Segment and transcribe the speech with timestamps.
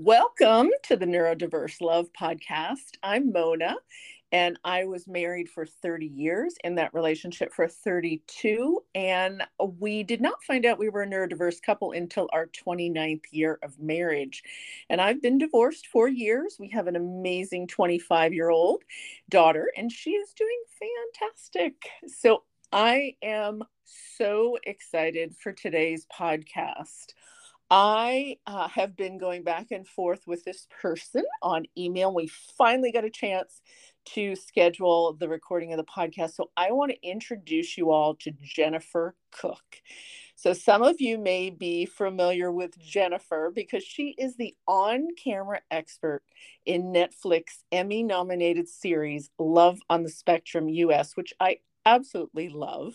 [0.00, 2.98] Welcome to the Neurodiverse Love Podcast.
[3.02, 3.74] I'm Mona,
[4.30, 8.84] and I was married for 30 years in that relationship for 32.
[8.94, 13.58] And we did not find out we were a neurodiverse couple until our 29th year
[13.60, 14.44] of marriage.
[14.88, 16.58] And I've been divorced for years.
[16.60, 18.84] We have an amazing 25 year old
[19.28, 21.74] daughter, and she is doing fantastic.
[22.06, 27.14] So I am so excited for today's podcast.
[27.70, 32.14] I uh, have been going back and forth with this person on email.
[32.14, 33.60] We finally got a chance
[34.14, 36.34] to schedule the recording of the podcast.
[36.34, 39.82] So I want to introduce you all to Jennifer Cook.
[40.34, 45.60] So some of you may be familiar with Jennifer because she is the on camera
[45.70, 46.22] expert
[46.64, 52.94] in Netflix Emmy nominated series Love on the Spectrum US, which I absolutely love.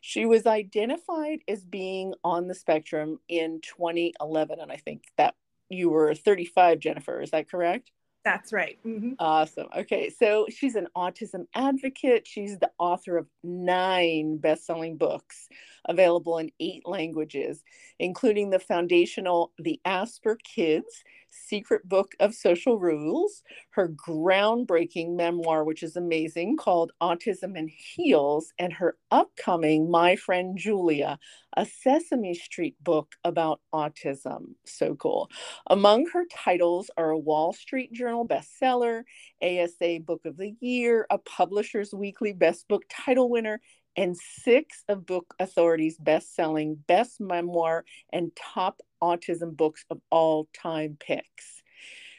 [0.00, 4.60] She was identified as being on the spectrum in 2011.
[4.60, 5.34] And I think that
[5.68, 7.20] you were 35, Jennifer.
[7.20, 7.90] Is that correct?
[8.24, 8.78] That's right.
[8.86, 9.12] Mm-hmm.
[9.18, 9.66] Awesome.
[9.76, 10.08] Okay.
[10.08, 12.26] So she's an autism advocate.
[12.26, 15.46] She's the author of nine best selling books
[15.86, 17.62] available in eight languages,
[17.98, 21.02] including the foundational The Asperkids
[21.34, 28.52] Secret Book of Social Rules, her groundbreaking memoir, which is amazing, called Autism in Heels,
[28.58, 31.18] and her upcoming My Friend Julia,
[31.56, 34.54] a Sesame Street book about autism.
[34.64, 35.30] So cool.
[35.68, 39.02] Among her titles are a Wall Street Journal bestseller,
[39.42, 43.60] ASA Book of the Year, a Publisher's Weekly Best Book title winner,
[43.96, 50.48] and six of Book Authority's best selling, best memoir, and top autism books of all
[50.54, 51.62] time picks.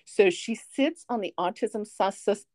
[0.05, 1.83] So she sits on the Autism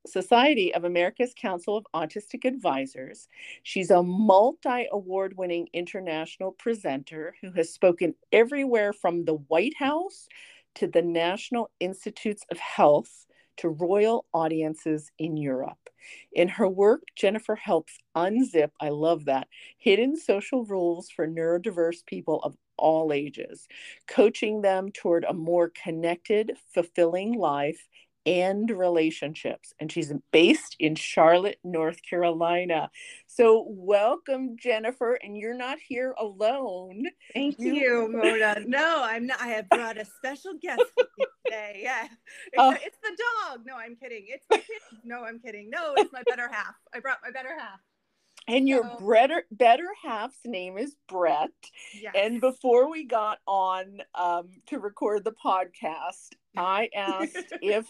[0.07, 3.27] Society of America's Council of Autistic Advisors.
[3.65, 10.29] She's a multi award winning international presenter who has spoken everywhere from the White House
[10.77, 13.27] to the National Institutes of Health
[13.57, 15.91] to royal audiences in Europe.
[16.33, 22.41] In her work, Jennifer helps unzip, I love that, hidden social rules for neurodiverse people
[22.43, 23.69] of all ages,
[24.09, 27.87] coaching them toward a more connected, fulfilling life
[28.27, 29.73] and relationships.
[29.81, 32.91] And she's based in Charlotte, North Carolina.
[33.27, 35.15] So, welcome, Jennifer.
[35.15, 37.05] And you're not here alone.
[37.33, 38.57] Thank you, you Mona.
[38.67, 39.41] No, I'm not.
[39.41, 40.83] I have brought a special guest
[41.47, 41.81] today.
[41.83, 42.07] Yeah.
[42.53, 43.17] It's, uh, it's, the
[43.49, 43.61] dog.
[43.67, 44.25] No, I'm kidding.
[44.27, 44.81] It's my kid.
[45.05, 45.71] No, I'm kidding.
[45.71, 46.75] No, it's my better half.
[46.95, 47.81] I brought my better half.
[48.49, 51.51] And your so, better better half's name is Brett.
[51.95, 52.15] Yes.
[52.17, 57.87] And before we got on um, to record the podcast, I asked if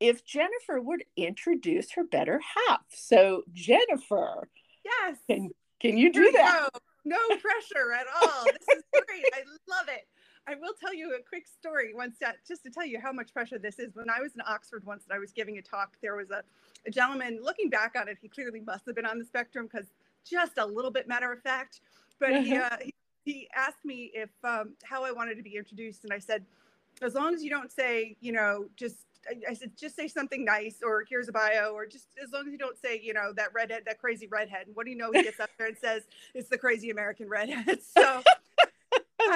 [0.00, 2.82] if Jennifer would introduce her better half.
[2.90, 4.48] So Jennifer,
[4.84, 5.50] yes, can
[5.80, 6.70] can you do that?
[7.04, 8.44] No, no pressure at all.
[8.44, 9.24] This is great.
[9.34, 10.06] I love it.
[10.46, 13.32] I will tell you a quick story once that just to tell you how much
[13.32, 13.94] pressure this is.
[13.94, 16.42] When I was in Oxford once and I was giving a talk, there was a,
[16.86, 19.86] a gentleman looking back on it, he clearly must have been on the spectrum because
[20.28, 21.80] just a little bit matter of fact.
[22.20, 22.94] But he, uh, he,
[23.24, 26.44] he asked me if um, how I wanted to be introduced, and I said,
[27.02, 28.98] as long as you don't say, you know, just
[29.48, 32.52] I said, just say something nice, or here's a bio, or just as long as
[32.52, 34.66] you don't say, you know, that redhead, that crazy redhead.
[34.66, 35.10] And what do you know?
[35.12, 36.02] He gets up there and says,
[36.34, 37.80] it's the crazy American redhead.
[37.96, 38.22] So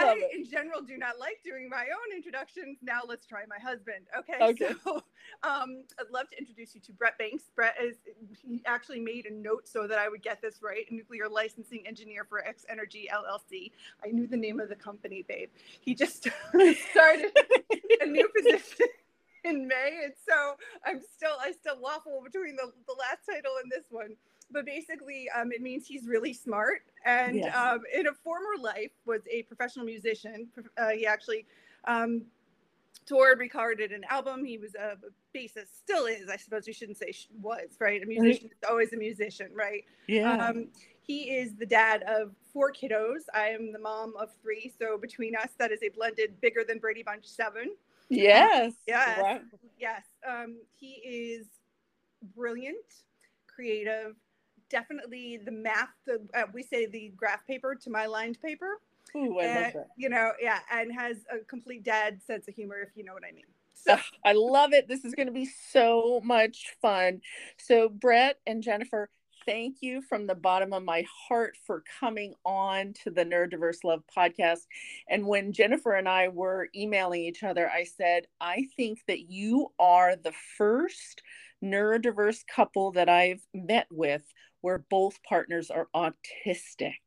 [0.09, 2.79] I, in general, do not like doing my own introductions.
[2.83, 4.07] Now let's try my husband.
[4.19, 4.39] Okay.
[4.41, 4.75] okay.
[4.85, 4.97] So
[5.43, 7.45] um, I'd love to introduce you to Brett Banks.
[7.55, 7.97] Brett is,
[8.43, 10.85] he actually made a note so that I would get this right.
[10.91, 13.73] Nuclear licensing engineer for X Energy LLC.
[14.05, 15.51] I knew the name of the company, babe.
[15.81, 16.29] He just
[16.91, 17.33] started
[18.01, 18.87] a new position
[19.45, 20.01] in May.
[20.05, 24.17] And so I'm still, I still waffle between the, the last title and this one
[24.51, 26.83] but basically um, it means he's really smart.
[27.05, 27.55] And yes.
[27.55, 30.49] um, in a former life was a professional musician.
[30.77, 31.47] Uh, he actually
[31.87, 32.23] um,
[33.07, 34.45] toured recorded an album.
[34.45, 34.97] He was a
[35.37, 38.03] bassist still is i suppose we shouldn't say was right?
[38.03, 39.85] A musician is always a musician right?
[40.07, 40.33] Yeah.
[40.33, 40.69] Um,
[41.03, 43.23] he is the dad of four kiddos.
[43.33, 44.73] I am the mom of three.
[44.79, 47.75] So between us that is a blended bigger than brady bunch seven.
[48.11, 48.75] Yes.
[48.87, 49.21] Yes.
[49.21, 49.41] Wow.
[49.79, 50.03] yes.
[50.27, 51.47] Um, he is
[52.35, 52.77] brilliant
[53.47, 54.15] creative
[54.71, 58.81] definitely the math, the uh, we say the graph paper to my lined paper.
[59.17, 59.89] Ooh, I and, love that.
[59.97, 63.25] You know, yeah, and has a complete dad sense of humor, if you know what
[63.29, 63.45] I mean.
[63.75, 64.89] So I love it.
[64.89, 67.21] This is going to be so much fun.
[67.59, 69.09] So Brett and Jennifer,
[69.47, 74.03] thank you from the bottom of my heart for coming on to the Neurodiverse Love
[74.15, 74.67] podcast.
[75.09, 79.69] And when Jennifer and I were emailing each other, I said, I think that you
[79.79, 81.23] are the first
[81.65, 84.23] neurodiverse couple that I've met with
[84.61, 86.99] where both partners are autistic.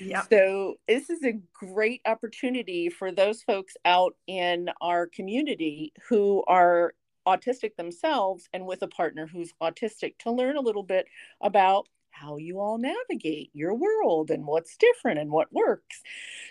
[0.00, 0.22] Yeah.
[0.22, 6.94] So this is a great opportunity for those folks out in our community who are
[7.26, 11.06] autistic themselves and with a partner who's autistic to learn a little bit
[11.42, 16.02] about how you all navigate your world and what's different and what works.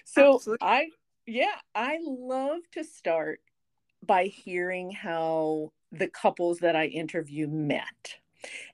[0.05, 0.67] So Absolutely.
[0.67, 0.89] I
[1.25, 3.41] yeah, I love to start
[4.05, 8.15] by hearing how the couples that I interview met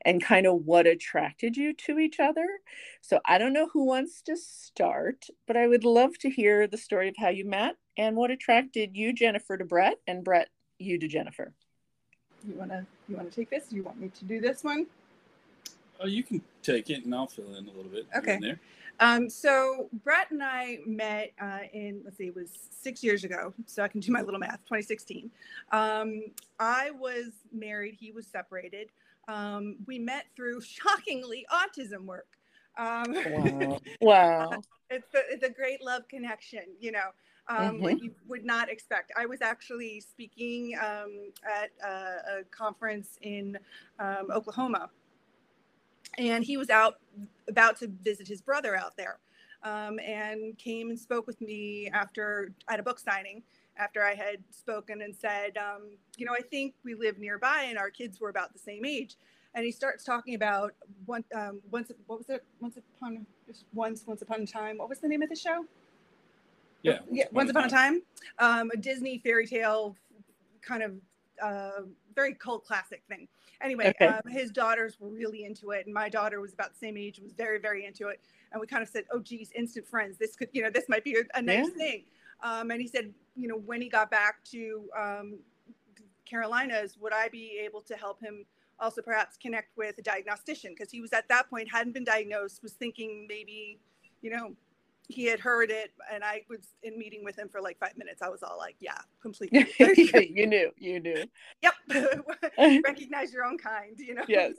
[0.06, 2.48] and kind of what attracted you to each other.
[3.01, 6.77] So I don't know who wants to start, but I would love to hear the
[6.77, 10.50] story of how you met and what attracted you, Jennifer, to Brett, and Brett,
[10.80, 11.54] you to Jennifer.
[12.48, 13.71] You wanna you wanna take this?
[13.71, 14.88] You want me to do this one?
[16.00, 18.06] Oh, you can take it, and I'll fill in a little bit.
[18.15, 18.38] Okay.
[18.42, 18.60] There.
[19.00, 23.54] Um, so Brett and I met uh, in let's see, it was six years ago,
[23.65, 24.60] so I can do my little math.
[24.65, 25.31] 2016.
[25.71, 26.24] Um,
[26.60, 27.95] I was married.
[28.00, 28.89] He was separated.
[29.28, 32.28] Um, we met through shockingly autism work.
[32.78, 33.80] Um, wow.
[34.02, 34.62] wow.
[34.90, 37.12] it's, a, it's a great love connection, you know,
[37.48, 38.04] um, mm-hmm.
[38.04, 39.12] you would not expect.
[39.18, 43.58] I was actually speaking um, at a, a, conference in
[44.00, 44.90] um, Oklahoma,
[46.18, 46.96] and he was out
[47.50, 49.20] about to visit his brother out there.
[49.64, 53.44] Um, and came and spoke with me after at a book signing
[53.78, 57.78] after I had spoken and said, um, you know, I think we live nearby and
[57.78, 59.16] our kids were about the same age.
[59.56, 60.74] And he starts talking about
[61.06, 62.44] one, um, once, what was it?
[62.60, 63.25] Once upon,
[63.74, 64.78] once, once upon a time.
[64.78, 65.66] What was the name of the show?
[66.81, 67.00] Yeah.
[67.12, 67.25] Yeah.
[67.31, 68.02] Once upon a time.
[68.40, 69.96] Um, a Disney fairy tale
[70.62, 70.94] kind of
[71.42, 71.81] uh,
[72.16, 73.28] very cult classic thing.
[73.62, 74.08] Anyway, okay.
[74.08, 77.20] um, his daughters were really into it, and my daughter was about the same age,
[77.24, 78.20] was very, very into it.
[78.52, 80.18] And we kind of said, "Oh, geez, instant friends.
[80.18, 81.78] This could, you know, this might be a, a nice yeah.
[81.78, 82.04] thing."
[82.44, 85.40] Um, and he said, you know, when he got back to um,
[86.25, 88.45] Carolinas, would I be able to help him
[88.80, 90.75] also perhaps connect with a diagnostician?
[90.78, 93.80] Because he was at that point, hadn't been diagnosed, was thinking maybe,
[94.22, 94.56] you know,
[95.10, 98.22] he had heard it and I was in meeting with him for like five minutes.
[98.22, 99.68] I was all like, yeah, completely.
[100.34, 101.25] you knew, you knew.
[101.62, 102.24] Yep.
[102.86, 104.24] Recognize your own kind, you know?
[104.28, 104.54] Yes.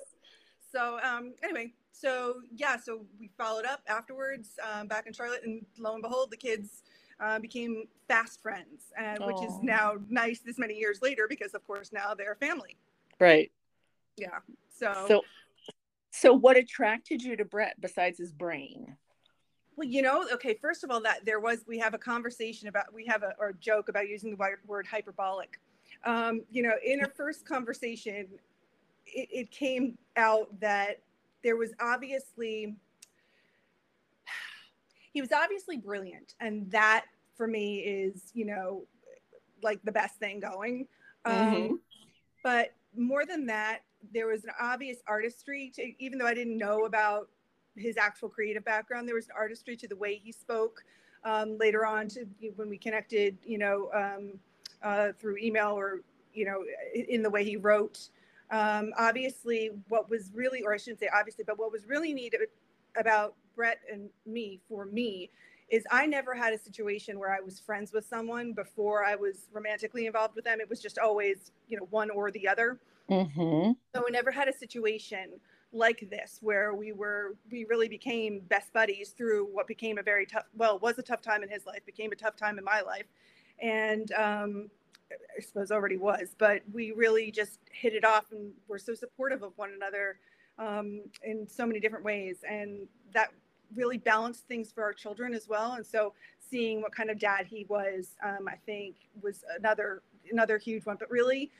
[0.70, 5.64] So um, anyway, so yeah, so we followed up afterwards um, back in Charlotte and
[5.78, 6.82] lo and behold, the kids
[7.20, 11.66] uh, became fast friends, uh, which is now nice this many years later because, of
[11.66, 12.76] course, now they're family.
[13.20, 13.50] Right.
[14.16, 14.38] Yeah.
[14.68, 15.06] So.
[15.08, 15.22] So.
[16.16, 18.96] So, what attracted you to Brett besides his brain?
[19.74, 20.54] Well, you know, okay.
[20.54, 23.48] First of all, that there was we have a conversation about we have a or
[23.48, 25.58] a joke about using the word hyperbolic.
[26.04, 28.28] Um, you know, in our first conversation,
[29.06, 31.00] it, it came out that
[31.42, 32.76] there was obviously
[35.14, 37.06] he was obviously brilliant and that
[37.36, 38.82] for me is you know
[39.62, 40.86] like the best thing going
[41.26, 41.54] mm-hmm.
[41.54, 41.80] um,
[42.42, 43.80] but more than that
[44.12, 47.28] there was an obvious artistry to even though i didn't know about
[47.76, 50.84] his actual creative background there was an artistry to the way he spoke
[51.24, 52.26] um, later on to
[52.56, 54.32] when we connected you know um,
[54.82, 56.00] uh, through email or
[56.34, 56.62] you know
[56.94, 58.10] in the way he wrote
[58.50, 62.34] um, obviously what was really or i shouldn't say obviously but what was really neat
[62.96, 65.30] about Brett and me, for me,
[65.68, 69.48] is I never had a situation where I was friends with someone before I was
[69.52, 70.60] romantically involved with them.
[70.60, 72.78] It was just always, you know, one or the other.
[73.10, 73.72] Mm-hmm.
[73.94, 75.40] So we never had a situation
[75.74, 80.24] like this where we were we really became best buddies through what became a very
[80.24, 82.80] tough well was a tough time in his life became a tough time in my
[82.80, 83.06] life
[83.60, 84.70] and um,
[85.36, 89.42] i suppose already was but we really just hit it off and were so supportive
[89.42, 90.18] of one another
[90.60, 93.30] um, in so many different ways and that
[93.76, 95.72] really balanced things for our children as well.
[95.72, 96.12] And so
[96.50, 100.96] seeing what kind of dad he was, um, I think was another another huge one.
[100.98, 101.50] But really,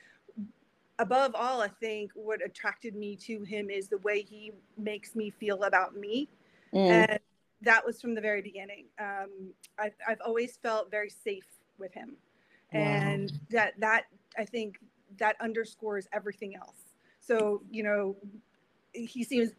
[0.99, 5.31] above all, I think what attracted me to him is the way he makes me
[5.31, 6.29] feel about me,
[6.73, 6.89] mm.
[6.89, 7.19] and
[7.63, 8.87] that was from the very beginning.
[9.01, 11.47] Um, I've, I've always felt very safe
[11.79, 12.17] with him,
[12.73, 12.81] wow.
[12.81, 14.05] and that that
[14.39, 14.79] I think
[15.19, 16.83] that underscores everything else.
[17.21, 18.17] So you know,
[18.93, 19.51] he seems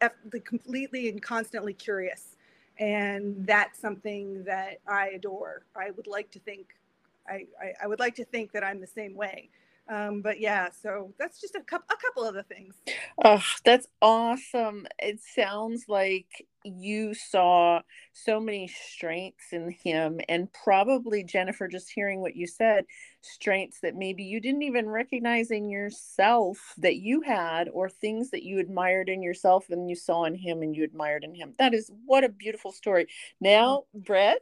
[0.44, 2.35] completely and constantly curious
[2.80, 5.66] and that's something that I adore.
[5.76, 6.76] I would like to think,
[7.28, 9.50] I, I, I would like to think that I'm the same way.
[9.88, 12.74] Um, but yeah, so that's just a couple, a couple of the things.
[13.24, 14.88] Oh, that's awesome.
[14.98, 22.20] It sounds like you saw so many strengths in him, and probably Jennifer, just hearing
[22.20, 22.86] what you said,
[23.26, 28.44] strengths that maybe you didn't even recognize in yourself that you had, or things that
[28.44, 31.54] you admired in yourself and you saw in him and you admired in him.
[31.58, 33.08] That is what a beautiful story.
[33.40, 34.06] Now, mm.
[34.06, 34.40] Brett,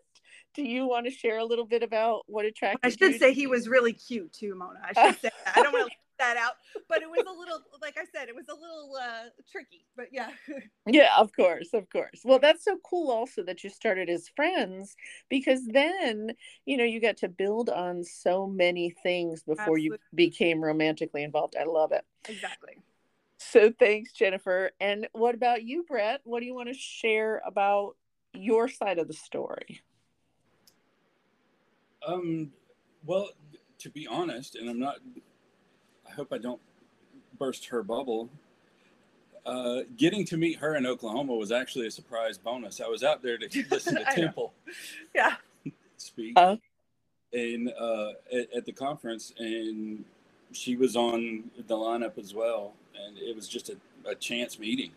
[0.55, 3.47] do you want to share a little bit about what attracted I should say he
[3.47, 4.79] was really cute too, Mona.
[4.83, 5.57] I should say that.
[5.57, 6.53] I don't want to that out.
[6.87, 9.85] But it was a little, like I said, it was a little uh, tricky.
[9.95, 10.29] But yeah.
[10.87, 12.21] yeah, of course, of course.
[12.23, 14.95] Well, that's so cool also that you started as friends
[15.29, 16.31] because then,
[16.65, 19.81] you know, you got to build on so many things before Absolutely.
[19.81, 21.55] you became romantically involved.
[21.59, 22.05] I love it.
[22.27, 22.77] Exactly.
[23.37, 24.71] So thanks, Jennifer.
[24.79, 26.21] And what about you, Brett?
[26.23, 27.95] What do you want to share about
[28.33, 29.81] your side of the story?
[32.07, 32.51] Um,
[33.05, 33.29] well,
[33.79, 35.19] to be honest, and I'm not, I
[36.15, 36.61] hope I don't
[37.37, 38.29] burst her bubble.
[39.45, 42.79] Uh, getting to meet her in Oklahoma was actually a surprise bonus.
[42.79, 44.53] I was out there to listen to Temple.
[45.13, 45.35] Yeah.
[45.97, 46.33] speak.
[46.37, 46.55] Uh,
[47.33, 50.05] and uh, at, at, the conference, and
[50.51, 52.73] she was on the lineup as well.
[52.95, 53.75] And it was just a,
[54.07, 54.91] a chance meeting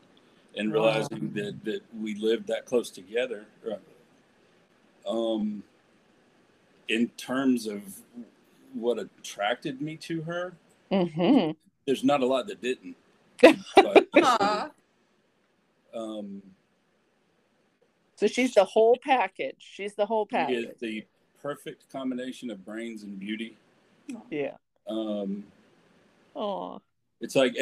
[0.57, 1.43] and realizing wow.
[1.43, 3.47] that, that we lived that close together.
[5.07, 5.63] Um,
[6.89, 7.83] in terms of
[8.75, 10.55] what attracted me to her,
[10.91, 11.53] mm-hmm.
[11.87, 12.97] there's not a lot that didn't.
[13.77, 14.73] But,
[15.95, 16.43] um,
[18.17, 19.57] so she's the whole package.
[19.59, 20.65] She's the whole package.
[20.65, 21.05] She is the
[21.43, 23.57] perfect combination of brains and beauty.
[24.31, 24.53] Yeah.
[24.89, 25.45] Um,
[26.35, 26.81] oh.
[27.21, 27.57] It's like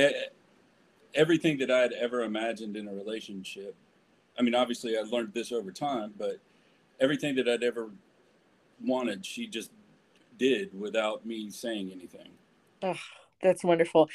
[1.15, 3.75] everything that I had ever imagined in a relationship.
[4.39, 6.39] I mean, obviously, I learned this over time, but
[7.01, 7.91] everything that I'd ever
[8.85, 9.71] wanted, she just
[10.39, 12.31] did without me saying anything.
[12.85, 12.99] Oh,
[13.43, 14.11] that's wonderful.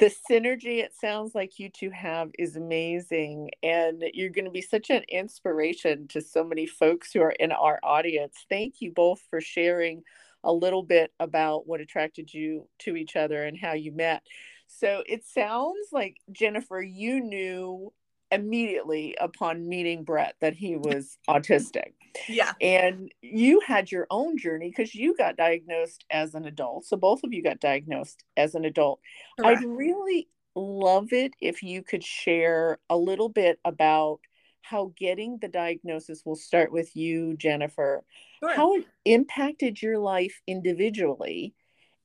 [0.00, 3.50] The synergy it sounds like you two have is amazing.
[3.62, 7.52] And you're going to be such an inspiration to so many folks who are in
[7.52, 8.34] our audience.
[8.50, 10.02] Thank you both for sharing
[10.44, 14.24] a little bit about what attracted you to each other and how you met.
[14.66, 17.92] So it sounds like, Jennifer, you knew
[18.30, 21.94] immediately upon meeting Brett that he was autistic.
[22.28, 22.52] Yeah.
[22.60, 26.84] And you had your own journey because you got diagnosed as an adult.
[26.86, 29.00] So both of you got diagnosed as an adult.
[29.38, 29.60] Correct.
[29.60, 34.20] I'd really love it if you could share a little bit about
[34.62, 38.04] how getting the diagnosis will start with you, Jennifer,
[38.40, 38.54] sure.
[38.54, 41.54] how it impacted your life individually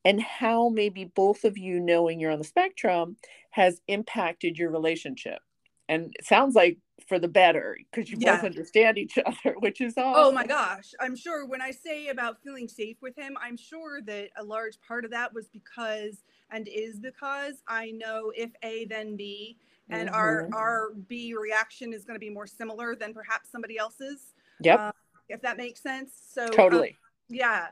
[0.06, 3.18] and how maybe both of you knowing you're on the spectrum
[3.52, 5.40] has impacted your relationship
[5.90, 8.36] and it sounds like for the better because you yeah.
[8.36, 10.14] both understand each other which is awesome.
[10.16, 14.02] oh my gosh i'm sure when i say about feeling safe with him i'm sure
[14.02, 18.86] that a large part of that was because and is because i know if a
[18.86, 19.58] then b
[19.90, 20.16] and mm-hmm.
[20.16, 24.80] our our b reaction is going to be more similar than perhaps somebody else's yep
[24.80, 24.94] um,
[25.30, 26.96] if that makes sense so totally um,
[27.30, 27.68] yeah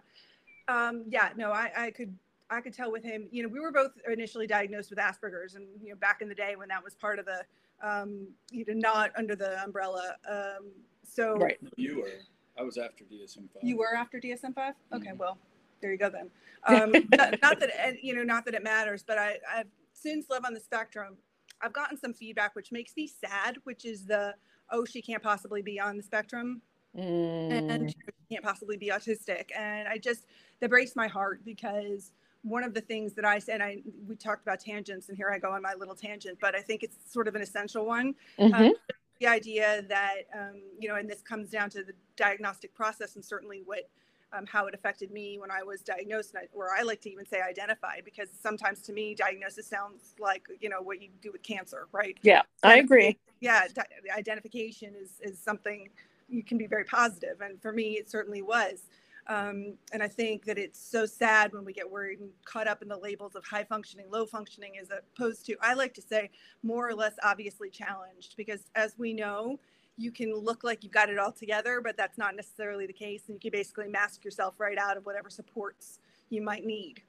[0.67, 2.13] um yeah no i i could
[2.51, 5.65] I could tell with him, you know, we were both initially diagnosed with Asperger's, and
[5.81, 7.43] you know, back in the day when that was part of the
[7.83, 10.15] um, you know, not under the umbrella.
[10.29, 10.71] Um,
[11.03, 11.57] so right.
[11.75, 12.11] you were.
[12.57, 13.63] I was after DSM five.
[13.63, 14.75] You were after DSM five.
[14.93, 15.17] Okay, mm-hmm.
[15.17, 15.37] well,
[15.81, 16.29] there you go then.
[16.67, 20.45] Um, not, not, that you know, not that it matters, but I, I've since Love
[20.45, 21.17] on the Spectrum.
[21.59, 24.35] I've gotten some feedback which makes me sad, which is the
[24.69, 26.61] oh she can't possibly be on the spectrum
[26.95, 27.71] mm.
[27.71, 27.95] and she
[28.29, 30.27] can't possibly be autistic, and I just
[30.59, 32.11] that breaks my heart because
[32.43, 35.37] one of the things that I said, I we talked about tangents, and here I
[35.37, 38.15] go on my little tangent, but I think it's sort of an essential one.
[38.39, 38.53] Mm-hmm.
[38.53, 38.73] Um,
[39.19, 43.23] the idea that um, you know, and this comes down to the diagnostic process, and
[43.23, 43.87] certainly what
[44.33, 47.41] um, how it affected me when I was diagnosed, or I like to even say
[47.41, 51.87] identified, because sometimes to me, diagnosis sounds like you know what you do with cancer,
[51.91, 52.17] right?
[52.23, 53.19] Yeah, I agree.
[53.39, 55.89] Yeah, di- identification is is something
[56.27, 58.83] you can be very positive, and for me, it certainly was.
[59.31, 62.81] Um, and I think that it's so sad when we get worried and caught up
[62.81, 66.31] in the labels of high functioning, low functioning, as opposed to, I like to say,
[66.63, 68.35] more or less obviously challenged.
[68.35, 69.57] Because as we know,
[69.97, 73.23] you can look like you've got it all together, but that's not necessarily the case.
[73.27, 77.01] And you can basically mask yourself right out of whatever supports you might need.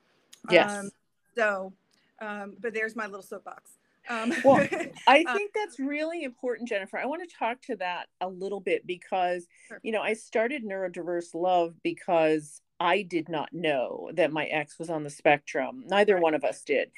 [0.49, 0.71] Yes.
[0.71, 0.91] Um,
[1.35, 1.73] so,
[2.21, 3.73] um, but there's my little soapbox.
[4.09, 4.57] Um, well,
[5.07, 6.99] I uh, think that's really important, Jennifer.
[6.99, 9.81] I want to talk to that a little bit because, sure.
[9.83, 14.91] you know, I started Neurodiverse Love because I did not know that my ex was
[14.91, 15.85] on the spectrum.
[15.87, 16.23] Neither right.
[16.23, 16.91] one of us did.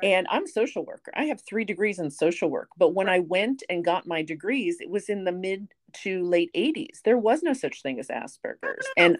[0.00, 0.12] Right.
[0.12, 1.12] And I'm a social worker.
[1.16, 2.68] I have three degrees in social work.
[2.76, 3.16] But when right.
[3.16, 7.02] I went and got my degrees, it was in the mid to late 80s.
[7.04, 8.86] There was no such thing as Asperger's.
[8.96, 9.18] And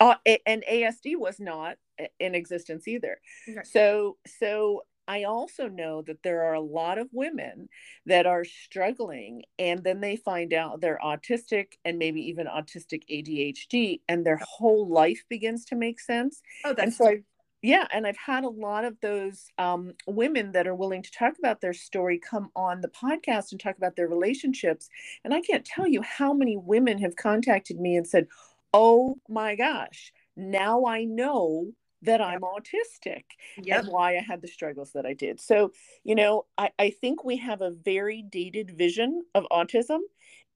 [0.00, 0.14] uh,
[0.46, 1.76] and ASD was not
[2.18, 3.20] in existence either.
[3.64, 7.68] So so I also know that there are a lot of women
[8.06, 14.02] that are struggling and then they find out they're autistic and maybe even autistic ADHD
[14.08, 16.40] and their whole life begins to make sense.
[16.64, 17.22] Oh, that's and so I,
[17.60, 21.34] yeah, and I've had a lot of those um, women that are willing to talk
[21.40, 24.88] about their story come on the podcast and talk about their relationships.
[25.24, 28.28] And I can't tell you how many women have contacted me and said,
[28.72, 33.24] Oh my gosh, now I know that I'm autistic
[33.62, 33.78] Yep.
[33.84, 35.40] and why I had the struggles that I did.
[35.40, 35.72] So,
[36.04, 39.98] you know, I, I think we have a very dated vision of autism.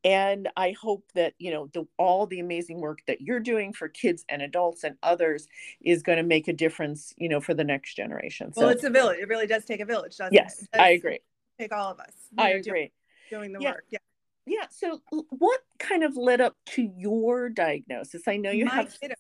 [0.07, 3.89] And I hope that, you know, the, all the amazing work that you're doing for
[3.89, 5.49] kids and adults and others
[5.81, 8.53] is going to make a difference, you know, for the next generation.
[8.53, 9.19] So, Well, it's a village.
[9.21, 10.69] It really does take a village, doesn't yes, it?
[10.75, 11.21] It I agree.
[11.59, 12.13] Take all of us.
[12.37, 12.93] I agree.
[13.31, 13.71] Doing the Yeah.
[13.73, 13.85] work.
[13.89, 13.99] Yeah.
[14.47, 14.67] Yeah.
[14.71, 18.29] So, what kind of led up to your diagnosis?
[18.29, 19.15] I know you My have kiddo-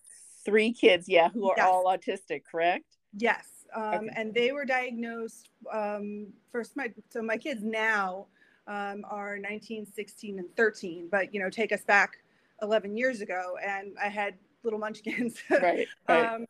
[0.44, 1.66] three kids, yeah, who are Yes.
[1.68, 2.84] all autistic, correct?
[3.16, 3.46] Yes.
[3.74, 4.08] Um, Okay.
[4.16, 6.76] And they were diagnosed um, first.
[6.76, 8.26] My so my kids now
[8.66, 11.08] um, are 19, 16, and 13.
[11.10, 12.18] But you know, take us back
[12.62, 15.38] 11 years ago, and I had little munchkins.
[15.50, 15.88] Right.
[16.08, 16.40] Right.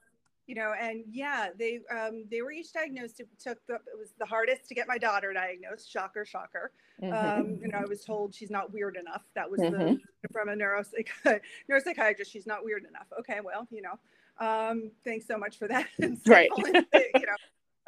[0.47, 3.21] You know, and yeah, they um, they were each diagnosed.
[3.21, 5.91] It took the, it was the hardest to get my daughter diagnosed.
[5.91, 6.73] Shocker, shocker.
[7.03, 7.41] Mhm.
[7.41, 9.23] Um, you know, I was told she's not weird enough.
[9.35, 10.01] That was Mhm.
[10.23, 11.09] the, from a neuropsych,
[11.71, 12.27] neuropsychiatrist.
[12.31, 13.07] She's not weird enough.
[13.21, 13.99] Okay, well, you know,
[14.39, 15.87] um, thanks so much for that.
[16.27, 16.51] Right.
[16.57, 17.37] you know,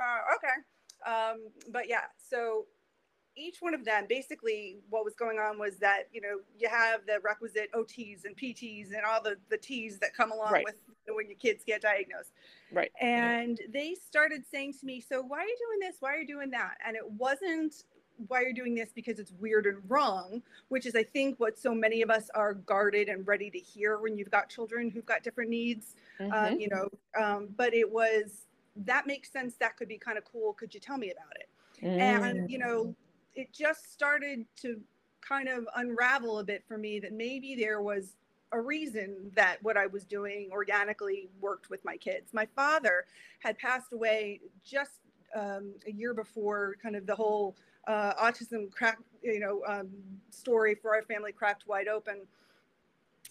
[0.01, 0.57] uh, okay.
[1.11, 2.67] Um, but yeah, so
[3.37, 7.07] each one of them, basically, what was going on was that you know you have
[7.07, 10.65] the requisite OTs and PTs and all the the T's that come along Right.
[10.65, 10.77] with
[11.09, 12.33] when your kids get diagnosed.
[12.73, 12.91] right.
[13.01, 15.99] And they started saying to me, So why are you doing this?
[16.01, 16.79] Why are you doing that?
[16.85, 17.85] And it wasn't
[18.29, 21.75] why you're doing this because it's weird and wrong, which is, I think, what so
[21.75, 25.23] many of us are guarded and ready to hear when you've got children who've got
[25.23, 25.95] different needs.
[26.19, 26.33] Mhm.
[26.33, 26.89] Um, you know,
[27.21, 29.57] um, but it was that makes sense.
[29.57, 30.53] That could be kind of cool.
[30.55, 31.49] Could you tell me about it?
[31.83, 32.95] And, you know,
[33.37, 34.81] it just started to
[35.21, 38.17] kind of unravel a bit for me that maybe there was
[38.53, 42.33] a reason that what I was doing organically worked with my kids.
[42.33, 43.05] My father
[43.41, 45.01] had passed away just
[45.35, 49.89] um, a year before kind of the whole uh, autism crack, you know, um,
[50.31, 52.21] story for our family cracked wide open.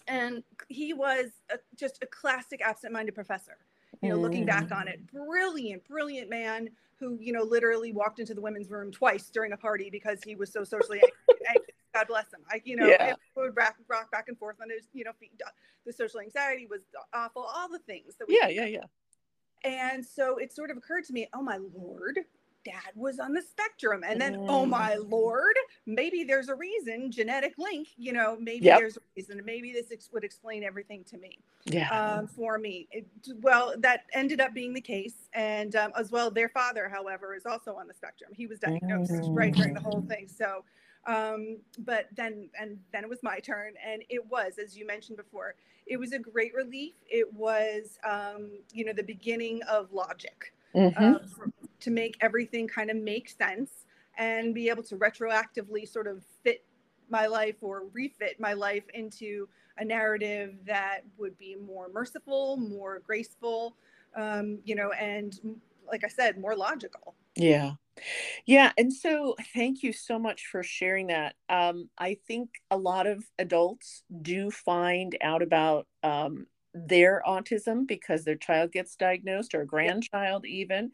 [0.06, 3.56] And he was a, just a classic absent-minded professor.
[4.02, 8.34] You know, looking back on it, brilliant, brilliant man who, you know, literally walked into
[8.34, 11.00] the women's room twice during a party because he was so socially
[11.48, 11.74] anxious.
[11.94, 12.40] God bless him.
[12.50, 13.10] I, you know, Yeah.
[13.12, 15.32] it would rock, rock back and forth on his, you know, feet.
[15.86, 16.80] The social anxiety was
[17.14, 17.42] awful.
[17.42, 18.84] All the things that we yeah, yeah, yeah.
[19.64, 22.18] and so it sort of occurred to me, oh my lord,
[22.66, 24.02] dad was on the spectrum.
[24.04, 24.70] And then, oh Mm.
[24.70, 25.54] my lord,
[25.86, 28.78] maybe there's a reason, genetic link, you know, maybe Yep.
[28.80, 29.40] there's a reason.
[29.44, 31.88] Maybe this ex- would explain everything to me, Yeah.
[31.90, 32.88] um, for me.
[32.90, 33.06] It,
[33.40, 35.28] well, that ended up being the case.
[35.32, 38.30] And um, as well, their father, however, is also on the spectrum.
[38.34, 40.26] He was diagnosed right during the whole thing.
[40.28, 40.64] So,
[41.06, 43.74] um, but then, and then it was my turn.
[43.84, 45.54] And it was, as you mentioned before,
[45.86, 46.94] it was a great relief.
[47.08, 50.92] It was, um, you know, the beginning of logic Mhm.
[51.00, 53.70] uh, for- to make everything kind of make sense
[54.18, 56.64] and be able to retroactively sort of fit
[57.08, 63.00] my life or refit my life into a narrative that would be more merciful, more
[63.06, 63.76] graceful,
[64.16, 65.38] um, you know, and
[65.86, 67.14] like I said, more logical.
[67.36, 67.72] Yeah.
[68.44, 68.72] Yeah.
[68.76, 71.34] And so thank you so much for sharing that.
[71.48, 78.24] Um, I think a lot of adults do find out about um, their autism because
[78.24, 80.92] their child gets diagnosed or a grandchild, even.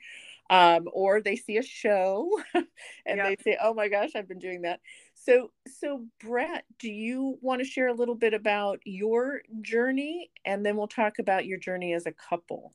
[0.50, 2.66] Um, or they see a show and
[3.06, 3.28] Yeah.
[3.28, 4.80] they say, "Oh my gosh, I've been doing that."
[5.14, 10.64] So, so Brett, do you want to share a little bit about your journey, and
[10.66, 12.74] then we'll talk about your journey as a couple?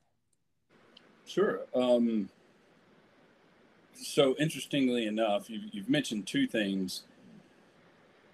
[1.25, 1.61] Sure.
[1.75, 2.29] Um,
[3.93, 7.03] so interestingly enough, you've, you've mentioned two things.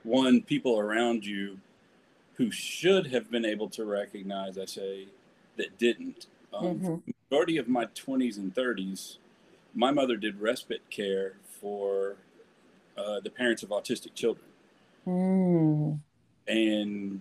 [0.03, 1.59] One, people around you
[2.35, 5.07] who should have been able to recognize, I say,
[5.57, 6.27] that didn't.
[6.53, 7.03] Um, Mhm.
[7.31, 9.17] Majority of my 20s and 30s,
[9.73, 12.15] my mother did respite care for
[12.97, 14.45] uh, the parents of autistic children
[15.05, 15.99] Mm.
[16.47, 17.19] and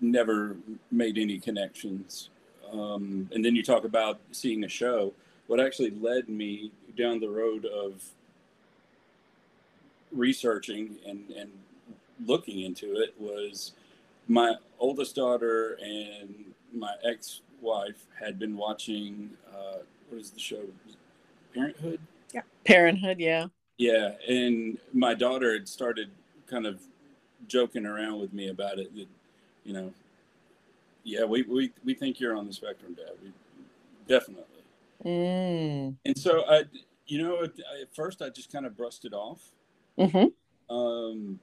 [0.00, 0.56] never
[0.90, 2.30] made any connections.
[2.72, 5.12] Um, and then you talk about seeing a show.
[5.48, 8.02] What actually led me down the road of
[10.12, 11.50] researching and, and
[12.24, 13.72] looking into it was
[14.26, 16.34] my oldest daughter and
[16.72, 20.62] my ex wife had been watching, uh, what is the show?
[21.58, 22.00] Parenthood?
[22.32, 22.40] Yeah.
[22.64, 23.46] Parenthood, yeah.
[23.76, 26.10] Yeah, and my daughter had started
[26.46, 26.80] kind of
[27.46, 28.94] joking around with me about it.
[28.94, 29.06] That,
[29.64, 29.92] you know,
[31.04, 33.12] yeah, we, we, we think you're on the spectrum, Dad.
[33.22, 33.32] We
[34.06, 34.44] definitely.
[35.04, 35.96] Mm.
[36.04, 36.64] And so I,
[37.06, 39.52] you know, at, at first I just kind of brushed it off,
[39.98, 40.74] Mm-hmm.
[40.74, 41.40] um,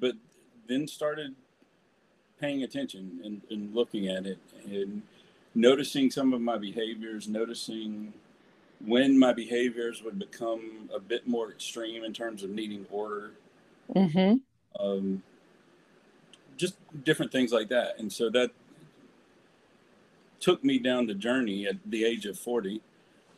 [0.00, 0.14] but
[0.68, 1.34] then started
[2.38, 5.00] paying attention and, and looking at it and
[5.54, 8.12] noticing some of my behaviors, noticing
[8.86, 13.32] when my behaviors would become a bit more extreme in terms of needing order
[13.94, 14.36] Mm-hmm.
[14.84, 15.22] um,
[16.56, 17.98] just different things like that.
[17.98, 18.50] And so that
[20.40, 22.80] took me down the journey at the age of 40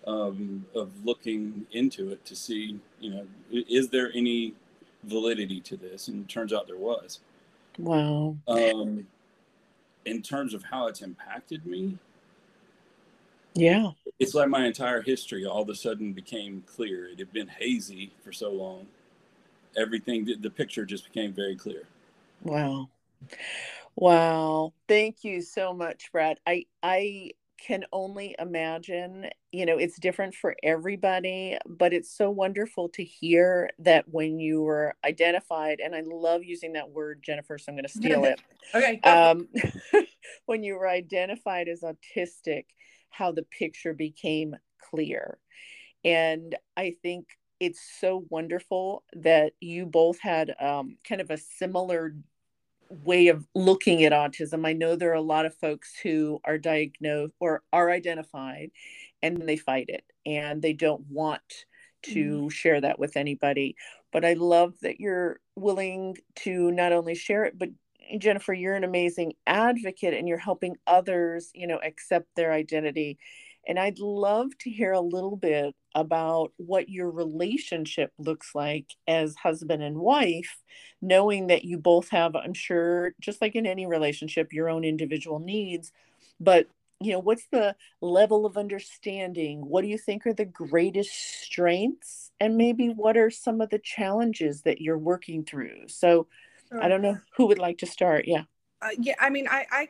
[0.07, 4.55] um, of looking into it to see, you know, is there any
[5.03, 6.09] validity to this?
[6.09, 7.21] And it turns out there was.
[7.79, 8.37] Wow.
[8.47, 9.07] Um,
[10.05, 11.99] in terms of how it's impacted me,
[13.55, 17.07] yeah, it's like my entire history all of a sudden became clear.
[17.07, 18.87] It had been hazy for so long.
[19.77, 21.83] Everything, the picture just became very clear.
[22.43, 22.89] Wow.
[23.95, 24.73] Wow.
[24.89, 26.39] Thank you so much, Brad.
[26.47, 32.89] I I can only imagine, you know, it's different for everybody, but it's so wonderful
[32.91, 37.65] to hear that when you were identified, and I love using that word, Jennifer, so
[37.69, 38.41] I'm going to steal it.
[38.75, 39.01] okay.
[39.05, 39.49] Um,
[40.47, 42.67] when you were identified as autistic,
[43.17, 44.57] how the picture became
[44.91, 45.39] clear.
[46.05, 47.27] And I think
[47.59, 52.15] it's so wonderful that you both had um, kind of a similar
[52.91, 54.67] way of looking at autism.
[54.67, 58.71] I know there are a lot of folks who are diagnosed or are identified
[59.23, 61.65] and they fight it and they don't want
[62.03, 62.53] to mm.
[62.53, 63.77] share that with anybody.
[64.13, 67.71] But I love that you're willing to not only share it, but
[68.19, 73.19] Jennifer, you're an amazing advocate and you're helping others, you know, accept their identity.
[73.69, 79.35] And I'd love to hear a little bit about what your relationship looks like as
[79.35, 80.59] husband and wife,
[81.03, 85.41] knowing that you both have, I'm sure, just like in any relationship, your own individual
[85.41, 85.91] needs.
[86.39, 86.69] But,
[87.01, 89.67] you know, what's the level of understanding?
[89.67, 92.31] What do you think are the greatest strengths?
[92.39, 95.89] And maybe what are some of the challenges that you're working through?
[95.89, 96.29] So
[96.69, 96.83] sure.
[96.83, 98.27] I don't know who would like to start.
[98.27, 98.43] Yeah.
[98.83, 99.89] Uh, yeah, I mean, I, I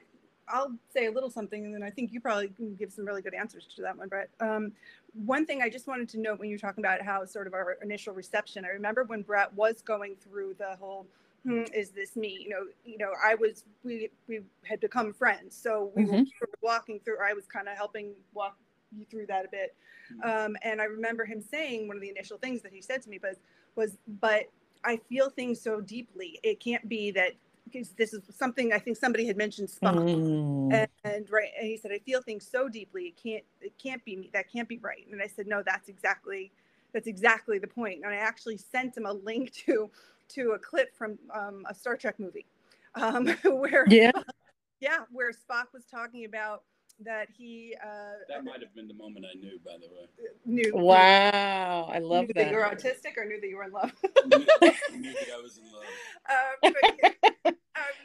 [0.49, 3.23] I'll say a little something, and then I think you probably can give some really
[3.23, 4.29] good answers to that one, Brett.
[4.41, 4.73] Um,
[5.13, 7.79] one thing I just wanted to note when you're talking about how sort of our
[7.83, 11.07] initial reception, I remember when Brett was going through the whole,
[11.45, 12.39] hmm, is this me?
[12.41, 16.13] You know, you know, I was we we had become friends, so we mm-hmm.
[16.13, 17.17] were sort of walking through.
[17.23, 18.57] I was kind of helping walk
[18.97, 19.75] you through that a bit,
[20.13, 20.29] mm-hmm.
[20.29, 23.11] um, and I remember him saying one of the initial things that he said to
[23.11, 23.37] me was
[23.75, 24.45] was, but
[24.87, 26.39] I feel things so deeply.
[26.43, 27.33] It can't be that
[27.65, 30.73] because this is something I think somebody had mentioned Spock, mm.
[30.73, 33.07] and, and, right, and he said, "I feel things so deeply.
[33.07, 34.31] It can't, it can't be me.
[34.33, 36.53] That can't be right." And I said, "No, that's exactly,
[36.93, 39.91] that's exactly the point." And I actually sent him a link to,
[40.31, 42.47] to a clip from um, a Star Trek movie,
[42.95, 44.13] um, where yeah,
[44.81, 46.63] yeah, where Spock was talking about
[47.05, 47.87] that he uh,
[48.29, 50.07] that might have been the moment I knew, by the way.
[50.45, 50.73] Knew.
[50.75, 52.45] Wow, I love knew that.
[52.45, 52.51] that.
[52.51, 53.93] You're autistic, or knew that you were in love.
[54.27, 55.85] knew, knew that I was in love.
[56.29, 57.15] Um, but,
[57.47, 57.55] um,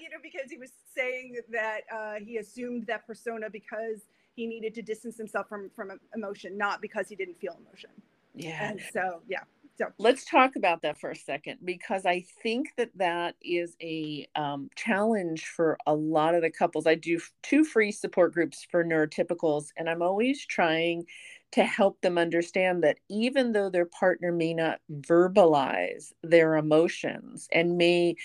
[0.02, 4.02] you know, because he was saying that uh, he assumed that persona because
[4.36, 7.92] he needed to distance himself from from emotion, not because he didn't feel emotion.
[8.36, 8.70] Yeah.
[8.70, 9.44] And so, yeah.
[9.82, 14.28] So let's talk about that for a second because I think that that is a
[14.36, 16.86] um, challenge for a lot of the couples.
[16.86, 21.08] I do two free support groups for neurotypicals, and I'm always trying
[21.52, 27.78] to help them understand that even though their partner may not verbalize their emotions and
[27.78, 28.16] may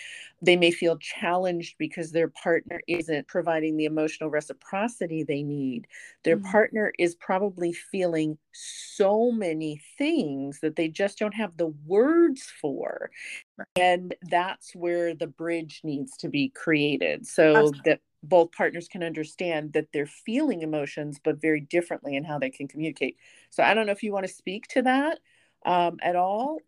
[0.43, 5.87] they may feel challenged because their partner isn't providing the emotional reciprocity they need
[6.25, 6.51] their mm-hmm.
[6.51, 13.11] partner is probably feeling so many things that they just don't have the words for.
[13.77, 17.27] And that's where the bridge needs to be created.
[17.27, 22.39] So that both partners can understand that they're feeling emotions, but very differently in how
[22.39, 23.17] they can communicate.
[23.51, 25.21] So I don't know if you want to speak to that
[25.65, 26.59] um, at all.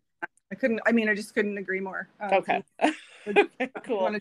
[0.51, 0.81] I couldn't.
[0.85, 2.09] I mean, I just couldn't agree more.
[2.19, 2.63] Um, okay.
[3.83, 4.15] cool.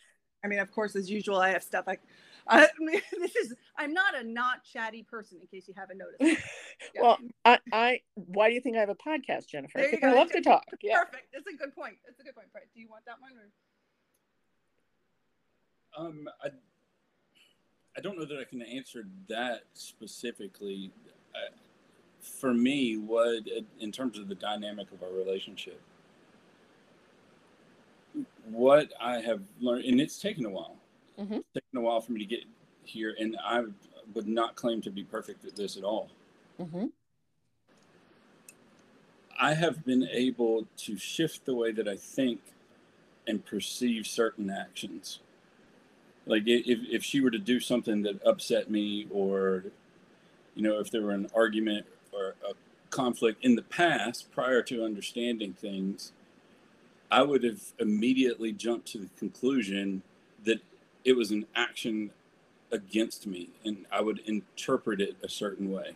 [0.45, 1.87] I mean, of course, as usual, I have stuff.
[1.87, 2.01] like
[2.49, 3.55] I mean, this is.
[3.77, 6.43] I'm not a not chatty person, in case you haven't noticed.
[6.95, 7.03] Yeah.
[7.03, 8.01] well, I, I.
[8.15, 9.81] Why do you think I have a podcast, Jennifer?
[9.81, 10.65] I love to talk.
[10.81, 11.03] Yeah.
[11.03, 11.27] Perfect.
[11.33, 11.97] That's a good point.
[12.07, 12.47] That's a good point.
[12.73, 13.51] Do you want that one or?
[16.07, 16.51] Um, I
[17.99, 20.93] I don't know that I can answer that specifically.
[21.35, 21.51] Uh,
[22.21, 23.43] for me, what
[23.81, 25.81] in terms of the dynamic of our relationship,
[28.45, 30.77] what I have learned, and it's taken a while.
[31.19, 31.35] Mm-hmm.
[31.35, 32.45] It's taken a while for me to get
[32.85, 33.65] here, and I
[34.15, 36.09] would not claim to be perfect at this at all.
[36.61, 36.87] Mm-hmm.
[39.41, 42.41] I have been able to shift the way that I think
[43.27, 45.19] and perceive certain actions
[46.29, 49.65] like if, if she were to do something that upset me or
[50.55, 52.53] you know if there were an argument or a
[52.91, 56.13] conflict in the past prior to understanding things
[57.11, 60.03] i would have immediately jumped to the conclusion
[60.45, 60.61] that
[61.05, 62.11] it was an action
[62.71, 65.95] against me and i would interpret it a certain way.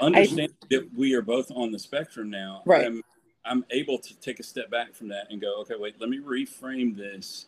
[0.00, 2.62] Understand I, that we are both on the spectrum now.
[2.64, 2.86] Right.
[2.86, 3.02] I'm,
[3.44, 6.18] I'm able to take a step back from that and go okay wait let me
[6.18, 7.46] reframe this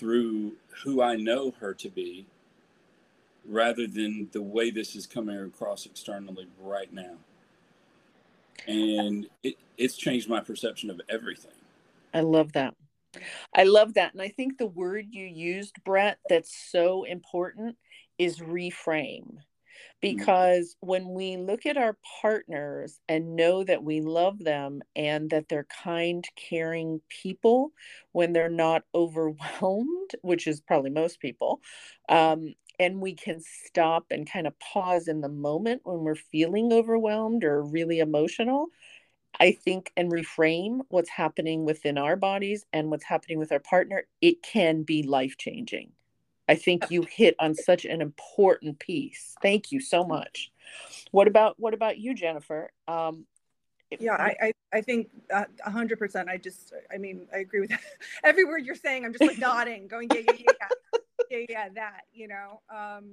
[0.00, 2.26] through who I know her to be
[3.46, 7.16] rather than the way this is coming across externally right now.
[8.66, 11.52] And it, it's changed my perception of everything.
[12.14, 12.74] I love that.
[13.54, 14.14] I love that.
[14.14, 17.76] And I think the word you used, Brett, that's so important
[18.18, 19.36] is reframe.
[20.02, 20.16] Mm-hmm.
[20.16, 25.48] Because when we look at our partners and know that we love them and that
[25.48, 27.72] they're kind, caring people
[28.12, 31.60] when they're not overwhelmed, which is probably most people,
[32.08, 36.72] um, and we can stop and kind of pause in the moment when we're feeling
[36.72, 38.68] overwhelmed or really emotional,
[39.38, 44.04] I think, and reframe what's happening within our bodies and what's happening with our partner,
[44.20, 45.92] it can be life changing.
[46.50, 49.36] I think you hit on such an important piece.
[49.40, 50.50] Thank you so much.
[51.12, 52.72] What about what about you, Jennifer?
[52.88, 53.24] Um,
[54.00, 56.28] yeah, I, I, I think a hundred percent.
[56.28, 57.80] I just, I mean, I agree with that.
[58.24, 59.04] every word you're saying.
[59.04, 60.98] I'm just like nodding, going, yeah, yeah, yeah,
[61.30, 62.60] yeah, yeah, that, you know.
[62.68, 63.12] Um,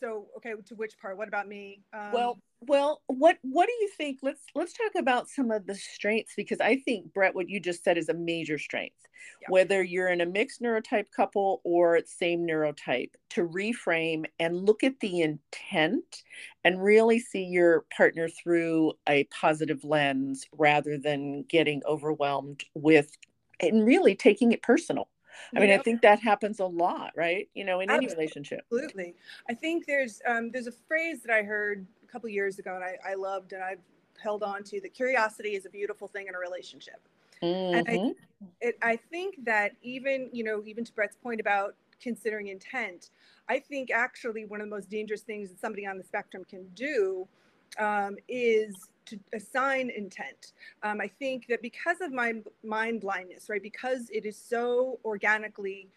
[0.00, 1.16] so okay to which part?
[1.16, 1.82] What about me?
[1.92, 4.18] Um, well well what what do you think?
[4.22, 7.84] Let's let's talk about some of the strengths because i think brett what you just
[7.84, 8.96] said is a major strength.
[9.40, 9.48] Yeah.
[9.50, 15.00] whether you're in a mixed neurotype couple or same neurotype to reframe and look at
[15.00, 16.22] the intent
[16.64, 23.16] and really see your partner through a positive lens rather than getting overwhelmed with
[23.58, 25.08] and really taking it personal
[25.54, 27.48] I mean, I think that happens a lot, right?
[27.54, 28.60] You know, in any relationship.
[28.72, 29.14] Absolutely.
[29.48, 32.84] I think there's um, there's a phrase that I heard a couple years ago, and
[32.84, 33.80] I, I loved, and I've
[34.22, 34.80] held on to.
[34.80, 37.00] That curiosity is a beautiful thing in a relationship.
[37.42, 37.78] Mm-hmm.
[37.78, 38.46] And I, mm-hmm.
[38.60, 43.10] it, I think that even you know, even to Brett's point about considering intent,
[43.48, 46.66] I think actually one of the most dangerous things that somebody on the spectrum can
[46.74, 47.26] do
[47.78, 48.74] um, is
[49.06, 50.52] to assign intent.
[50.82, 55.88] Um, I think that because of my mind blindness, right, because it is so organically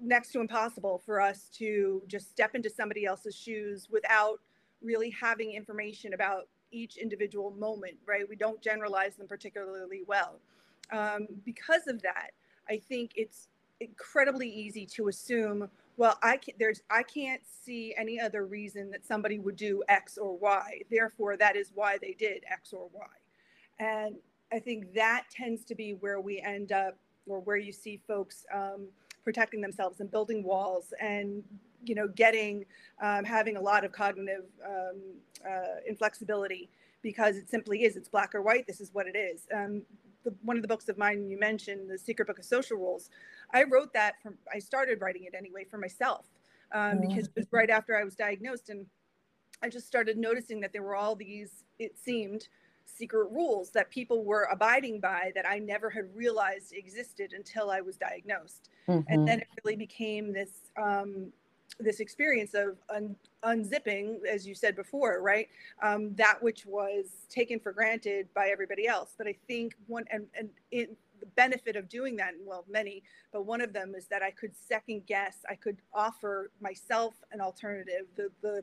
[0.00, 4.38] next to impossible for us to just step into somebody else's shoes without
[4.82, 8.28] really having information about each individual moment, right?
[8.28, 10.38] We don't generalize them particularly well.
[10.92, 12.30] Um, because of that,
[12.68, 13.48] I think it's
[13.80, 19.06] incredibly easy to assume well i can't there's i can't see any other reason that
[19.06, 20.80] somebody would do x or y.
[20.90, 23.06] Therefore that is why they did x or y.
[23.78, 24.16] And
[24.52, 28.44] i think that tends to be where we end up or where you see folks
[28.52, 28.88] um,
[29.22, 31.42] protecting themselves and building walls and
[31.84, 32.64] you know getting
[33.02, 35.00] um, having a lot of cognitive um,
[35.48, 36.68] uh, inflexibility
[37.02, 39.46] because it simply is it's black or white this is what it is.
[39.54, 39.82] Um,
[40.24, 43.10] the, one of the books of mine you mentioned the secret book of social rules
[43.54, 46.26] I wrote that from, I started writing it anyway for myself
[46.72, 48.68] um, because it was right after I was diagnosed.
[48.68, 48.86] And
[49.62, 52.48] I just started noticing that there were all these, it seemed,
[52.86, 57.80] secret rules that people were abiding by that I never had realized existed until I
[57.80, 58.68] was diagnosed.
[58.88, 59.12] Mm-hmm.
[59.12, 61.32] And then it really became this um,
[61.80, 65.48] this experience of un- unzipping, as you said before, right?
[65.82, 69.14] Um, that which was taken for granted by everybody else.
[69.16, 73.46] But I think one and and in the benefit of doing that, well, many, but
[73.46, 78.06] one of them is that I could second guess, I could offer myself an alternative,
[78.16, 78.62] the, the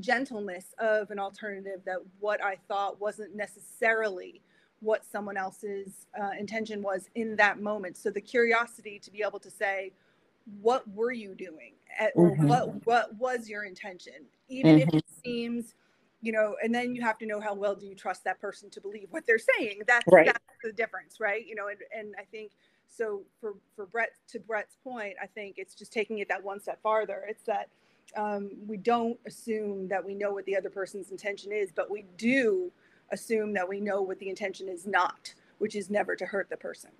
[0.00, 4.40] gentleness of an alternative that what I thought wasn't necessarily
[4.80, 7.96] what someone else's uh, intention was in that moment.
[7.96, 9.92] So the curiosity to be able to say,
[10.60, 11.72] what were you doing?
[12.14, 12.48] Or mm-hmm.
[12.48, 14.26] what, what was your intention?
[14.48, 14.88] Even mm-hmm.
[14.88, 15.74] if it seems
[16.22, 18.68] you know, and then you have to know how well do you trust that person
[18.70, 19.82] to believe what they're saying.
[19.86, 20.26] That's right.
[20.26, 21.46] that's the difference, right?
[21.46, 22.52] You know, and, and I think
[22.88, 26.60] so for for Brett to Brett's point, I think it's just taking it that one
[26.60, 27.24] step farther.
[27.28, 27.68] It's that
[28.16, 32.04] um, we don't assume that we know what the other person's intention is, but we
[32.16, 32.70] do
[33.12, 36.56] assume that we know what the intention is not, which is never to hurt the
[36.56, 36.90] person.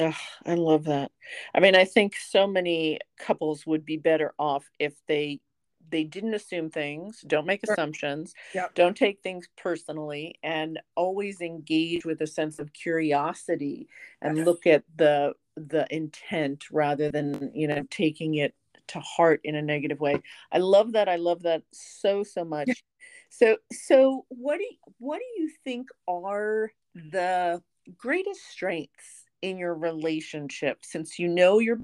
[0.00, 1.10] Oh, I love that.
[1.54, 5.40] I mean, I think so many couples would be better off if they
[5.88, 8.74] they didn't assume things don't make assumptions yep.
[8.74, 13.86] don't take things personally and always engage with a sense of curiosity
[14.20, 18.54] and look at the the intent rather than you know taking it
[18.88, 20.20] to heart in a negative way.
[20.52, 22.84] I love that i love that so so much.
[23.28, 27.62] So so what do you, what do you think are the
[27.96, 31.80] greatest strengths in your relationship since you know you're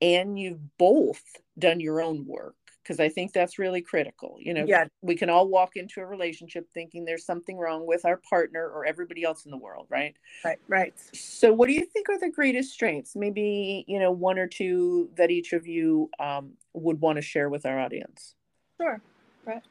[0.00, 1.22] and you've both
[1.58, 4.36] done your own work because I think that's really critical.
[4.38, 4.84] You know, yeah.
[5.00, 8.84] we can all walk into a relationship thinking there's something wrong with our partner or
[8.84, 10.14] everybody else in the world, right?
[10.44, 10.94] Right, right.
[11.14, 13.16] So, what do you think are the greatest strengths?
[13.16, 17.48] Maybe, you know, one or two that each of you um, would want to share
[17.48, 18.34] with our audience.
[18.80, 19.00] Sure,
[19.46, 19.62] right.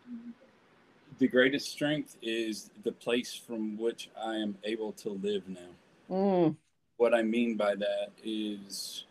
[1.20, 5.70] The greatest strength is the place from which I am able to live now.
[6.14, 6.56] Mm.
[6.98, 9.06] What I mean by that is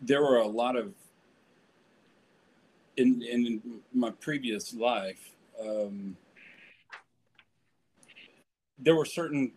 [0.00, 0.94] there were a lot of
[2.96, 6.16] in in my previous life, um,
[8.78, 9.52] there were certain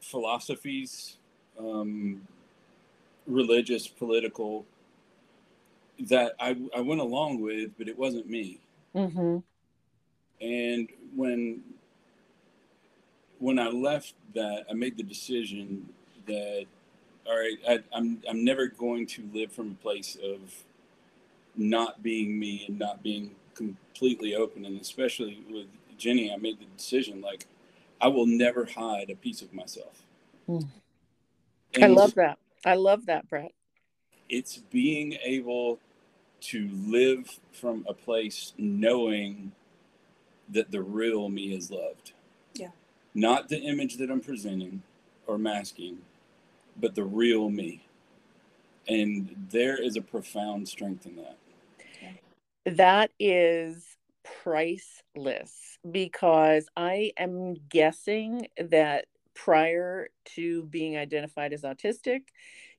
[0.00, 1.16] philosophies,
[1.58, 2.20] um,
[3.26, 4.66] religious, political,
[5.98, 8.60] that I, I went along with, but it wasn't me.
[8.94, 9.38] Mm-hmm.
[10.40, 11.62] And when
[13.38, 15.88] when I left that, I made the decision
[16.26, 16.66] that
[17.26, 20.64] all right, I, I'm I'm never going to live from a place of
[21.56, 25.66] not being me and not being completely open, and especially with
[25.98, 27.46] Jenny, I made the decision like
[28.00, 30.02] I will never hide a piece of myself.
[30.48, 30.68] Mm.
[31.82, 32.38] I love that.
[32.64, 33.52] I love that, Brett.
[34.28, 35.78] It's being able
[36.42, 39.52] to live from a place knowing
[40.50, 42.12] that the real me is loved.
[43.16, 44.82] Not the image that I'm presenting
[45.26, 45.96] or masking,
[46.78, 47.80] but the real me.
[48.86, 51.38] And there is a profound strength in that.
[52.66, 62.24] That is priceless because I am guessing that prior to being identified as autistic,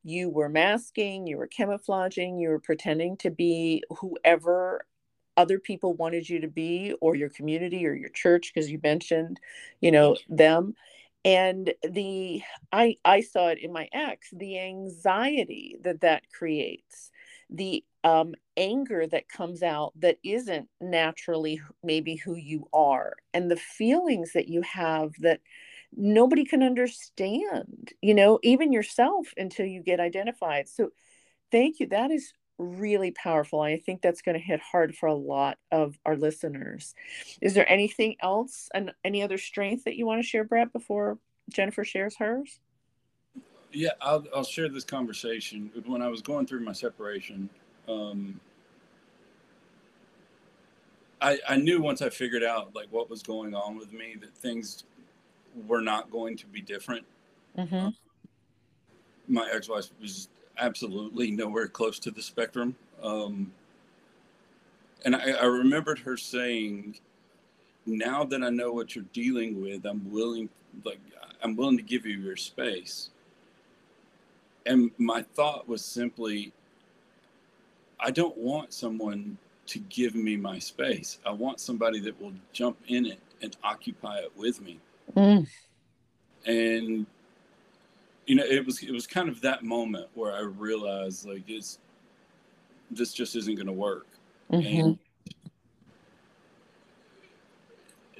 [0.04, 4.86] you were masking, you were camouflaging, you were pretending to be whoever
[5.38, 9.39] other people wanted you to be or your community or your church because you mentioned
[9.80, 10.73] you know them.
[11.26, 17.12] And the i i saw it in my ex the anxiety that that creates
[17.50, 23.58] the um, anger that comes out that isn't naturally maybe who you are and the
[23.58, 25.41] feelings that you have that
[25.95, 30.69] nobody can understand you know even yourself until you get identified.
[30.69, 30.91] So
[31.52, 31.88] thank you.
[31.88, 35.97] That is really powerful i think that's going to hit hard for a lot of
[36.05, 36.95] our listeners
[37.41, 41.17] is there anything else and any other strength that you want to share brett before
[41.49, 42.59] jennifer shares hers
[43.71, 47.49] yeah i'll, I'll share this conversation when i was going through my separation
[47.87, 48.39] um,
[51.21, 54.35] I, I knew once I figured out like what was going on with me that
[54.35, 54.83] things
[55.67, 57.05] were not going to be different.
[57.57, 57.75] Mm-hmm.
[57.75, 57.95] Um,
[59.27, 62.75] my ex-wife was absolutely nowhere close to the spectrum.
[63.01, 63.51] Um,
[65.05, 66.99] and I, I remembered her saying,
[67.85, 70.49] now that I know what you're dealing with, I'm willing,
[70.83, 70.99] like,
[71.41, 73.11] I'm willing to give you your space.
[74.65, 76.51] And my thought was simply,
[77.99, 81.19] I don't want someone to give me my space.
[81.25, 84.79] I want somebody that will jump in it and occupy it with me.
[85.15, 85.47] Mm.
[86.45, 87.05] And
[88.27, 91.79] you know, it was it was kind of that moment where I realized like it's
[92.91, 94.05] this just isn't going to work.
[94.51, 94.79] Mm-hmm.
[94.79, 94.99] And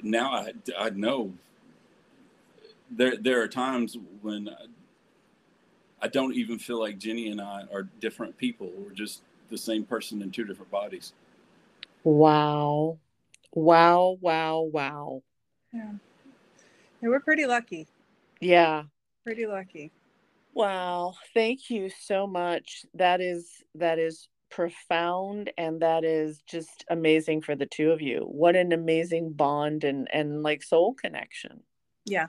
[0.02, 1.32] now I I know
[2.90, 4.64] there there are times when I,
[6.00, 8.72] I don't even feel like Jenny and I are different people.
[8.78, 11.12] We're just the same person in two different bodies.
[12.04, 12.98] Wow.
[13.52, 15.22] Wow, wow, wow.
[15.72, 15.92] Yeah.
[17.02, 17.88] yeah we're pretty lucky.
[18.40, 18.84] Yeah.
[19.24, 19.90] Pretty lucky.
[20.54, 21.14] Wow.
[21.34, 22.84] Thank you so much.
[22.94, 28.20] That is that is profound and that is just amazing for the two of you.
[28.20, 31.62] What an amazing bond and and like soul connection.
[32.04, 32.26] Yeah.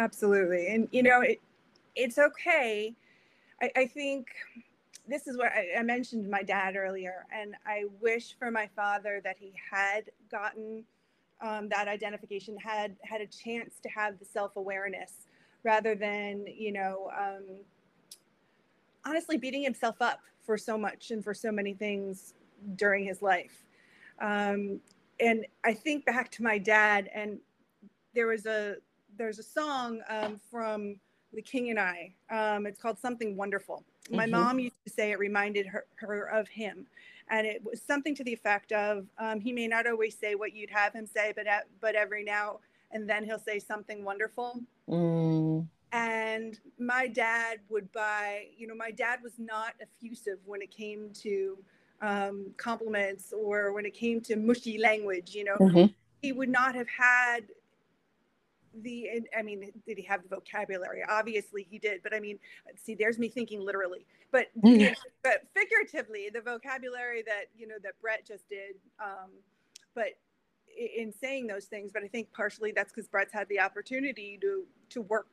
[0.00, 0.68] Absolutely.
[0.68, 1.40] And you know, it
[1.94, 2.94] it's okay.
[3.60, 4.28] I, I think
[5.06, 9.20] this is what I, I, mentioned my dad earlier, and I wish for my father
[9.24, 10.84] that he had gotten
[11.42, 15.26] um, that identification, had had a chance to have the self awareness,
[15.62, 17.44] rather than you know, um,
[19.04, 22.34] honestly beating himself up for so much and for so many things
[22.76, 23.64] during his life.
[24.20, 24.80] Um,
[25.18, 27.38] and I think back to my dad, and
[28.14, 28.76] there was a
[29.16, 30.96] there's a song um, from
[31.32, 32.14] The King and I.
[32.30, 34.32] Um, it's called Something Wonderful my mm-hmm.
[34.32, 36.86] mom used to say it reminded her, her of him.
[37.28, 40.52] And it was something to the effect of um, he may not always say what
[40.54, 42.58] you'd have him say, but, at, but every now
[42.92, 44.60] and then he'll say something wonderful.
[44.90, 45.66] Mm.
[45.92, 51.10] And my dad would buy, you know, my dad was not effusive when it came
[51.22, 51.58] to
[52.00, 55.56] um, compliments or when it came to mushy language, you know.
[55.56, 55.86] Mm-hmm.
[56.22, 57.44] He would not have had
[58.82, 62.38] the i mean did he have the vocabulary obviously he did but i mean
[62.76, 64.94] see there's me thinking literally but mm.
[65.22, 69.30] but figuratively the vocabulary that you know that brett just did um
[69.94, 70.10] but
[70.80, 74.64] in saying those things but i think partially that's because brett's had the opportunity to
[74.88, 75.28] to work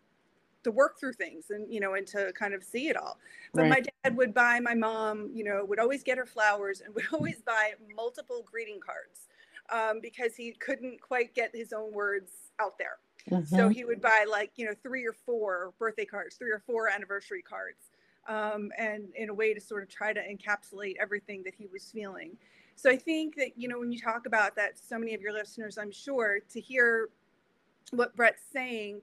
[0.63, 3.17] to work through things and you know and to kind of see it all
[3.53, 3.69] but right.
[3.69, 7.05] my dad would buy my mom you know would always get her flowers and would
[7.13, 9.27] always buy multiple greeting cards
[9.69, 12.97] um, because he couldn't quite get his own words out there
[13.29, 13.55] Mm-hmm.
[13.55, 16.89] So he would buy like, you know, three or four birthday cards, three or four
[16.89, 17.91] anniversary cards,
[18.27, 21.91] um, and in a way to sort of try to encapsulate everything that he was
[21.91, 22.37] feeling.
[22.77, 25.33] So I think that, you know, when you talk about that, so many of your
[25.33, 27.09] listeners, I'm sure, to hear
[27.91, 29.01] what Brett's saying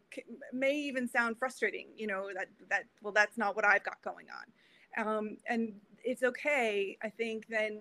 [0.53, 4.27] may even sound frustrating, you know, that, that, well, that's not what I've got going
[4.31, 5.07] on.
[5.07, 5.73] Um, and
[6.05, 7.81] it's okay, I think, then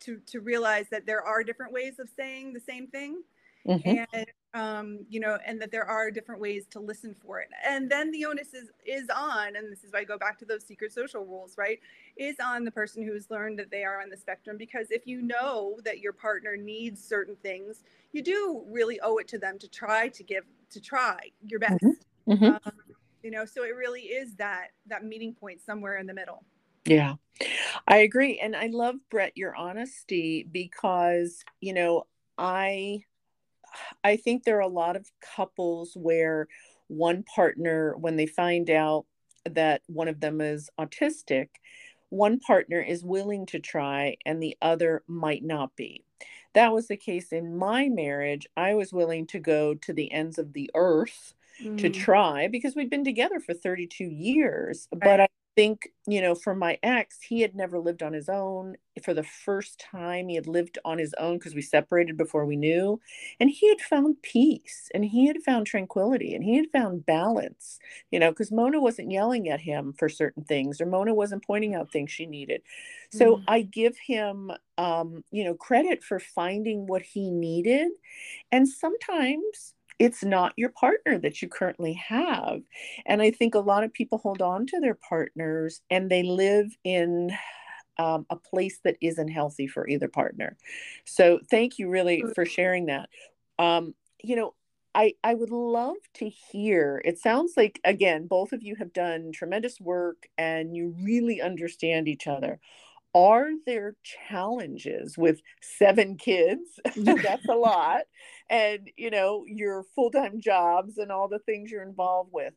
[0.00, 3.22] to, to realize that there are different ways of saying the same thing.
[3.66, 4.04] Mm-hmm.
[4.12, 7.48] And um, you know, and that there are different ways to listen for it.
[7.66, 10.44] And then the onus is is on, and this is why I go back to
[10.44, 11.78] those secret social rules, right?
[12.16, 14.56] Is on the person who's learned that they are on the spectrum.
[14.56, 17.82] Because if you know that your partner needs certain things,
[18.12, 21.82] you do really owe it to them to try to give to try your best.
[21.82, 22.32] Mm-hmm.
[22.32, 22.44] Mm-hmm.
[22.44, 22.72] Um,
[23.22, 26.44] you know, so it really is that that meeting point somewhere in the middle.
[26.84, 27.14] Yeah,
[27.86, 28.38] I agree.
[28.38, 32.04] And I love, Brett, your honesty because, you know,
[32.38, 33.02] I
[34.04, 36.48] I think there are a lot of couples where
[36.88, 39.06] one partner, when they find out
[39.44, 41.48] that one of them is autistic,
[42.10, 46.02] one partner is willing to try and the other might not be.
[46.54, 48.46] That was the case in my marriage.
[48.56, 51.78] I was willing to go to the ends of the earth mm.
[51.78, 54.88] to try because we'd been together for 32 years.
[54.92, 55.00] Right.
[55.02, 55.28] But I
[55.58, 58.76] think, you know, for my ex, he had never lived on his own.
[59.02, 62.54] For the first time, he had lived on his own because we separated before we
[62.54, 63.00] knew.
[63.40, 67.80] And he had found peace and he had found tranquility and he had found balance,
[68.12, 71.74] you know, because Mona wasn't yelling at him for certain things or Mona wasn't pointing
[71.74, 72.62] out things she needed.
[73.10, 73.44] So mm.
[73.48, 77.88] I give him, um, you know, credit for finding what he needed.
[78.52, 82.60] And sometimes, it's not your partner that you currently have.
[83.06, 86.76] And I think a lot of people hold on to their partners and they live
[86.84, 87.32] in
[87.98, 90.56] um, a place that isn't healthy for either partner.
[91.04, 93.08] So thank you really for sharing that.
[93.58, 94.54] Um, you know,
[94.94, 97.02] I, I would love to hear.
[97.04, 102.08] It sounds like, again, both of you have done tremendous work and you really understand
[102.08, 102.60] each other
[103.14, 103.96] are there
[104.28, 106.80] challenges with seven kids?
[106.96, 108.02] That's a lot.
[108.50, 112.54] And you know your full-time jobs and all the things you're involved with.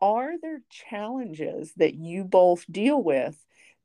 [0.00, 3.36] Are there challenges that you both deal with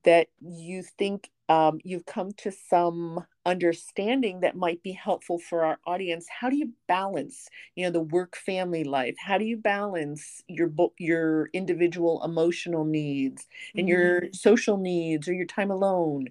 [0.05, 5.77] that you think um, you've come to some understanding that might be helpful for our
[5.85, 10.43] audience how do you balance you know the work family life how do you balance
[10.47, 13.89] your your individual emotional needs and mm-hmm.
[13.89, 16.27] your social needs or your time alone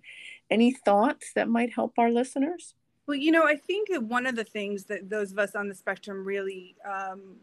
[0.51, 2.75] any thoughts that might help our listeners
[3.07, 5.69] well you know i think that one of the things that those of us on
[5.69, 7.37] the spectrum really um,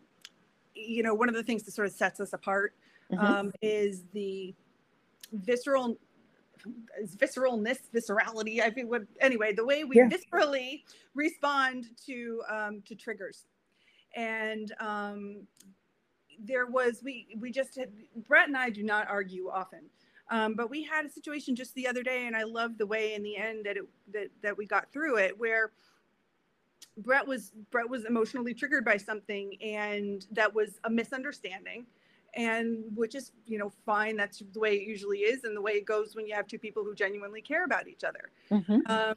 [0.75, 2.73] you know one of the things that sort of sets us apart
[3.09, 3.25] mm-hmm.
[3.25, 4.53] um, is the
[5.31, 5.97] visceral
[7.15, 8.61] visceralness, viscerality.
[8.61, 10.09] I think what anyway, the way we yeah.
[10.09, 10.83] viscerally
[11.13, 13.45] respond to um, to triggers,
[14.15, 15.47] and um,
[16.39, 17.91] there was we we just had,
[18.27, 19.81] Brett and I do not argue often.
[20.29, 23.15] Um, but we had a situation just the other day, and I love the way
[23.15, 23.83] in the end that it
[24.13, 25.71] that, that we got through it, where
[26.97, 31.85] Brett was Brett was emotionally triggered by something, and that was a misunderstanding
[32.35, 35.73] and which is you know fine that's the way it usually is and the way
[35.73, 38.79] it goes when you have two people who genuinely care about each other mm-hmm.
[38.87, 39.15] um,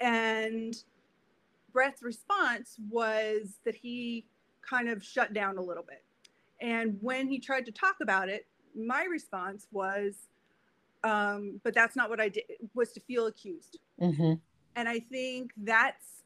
[0.00, 0.84] and
[1.72, 4.26] brett's response was that he
[4.68, 6.04] kind of shut down a little bit
[6.60, 8.46] and when he tried to talk about it
[8.76, 10.28] my response was
[11.02, 12.44] um, but that's not what i did
[12.74, 14.34] was to feel accused mm-hmm.
[14.76, 16.22] and i think that's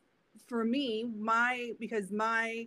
[0.49, 2.67] for me my because my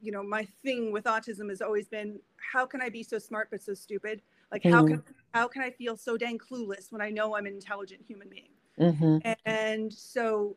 [0.00, 2.18] you know my thing with autism has always been
[2.52, 4.22] how can i be so smart but so stupid
[4.52, 4.74] like mm-hmm.
[4.74, 8.00] how can how can i feel so dang clueless when i know i'm an intelligent
[8.06, 9.18] human being mm-hmm.
[9.46, 10.56] and so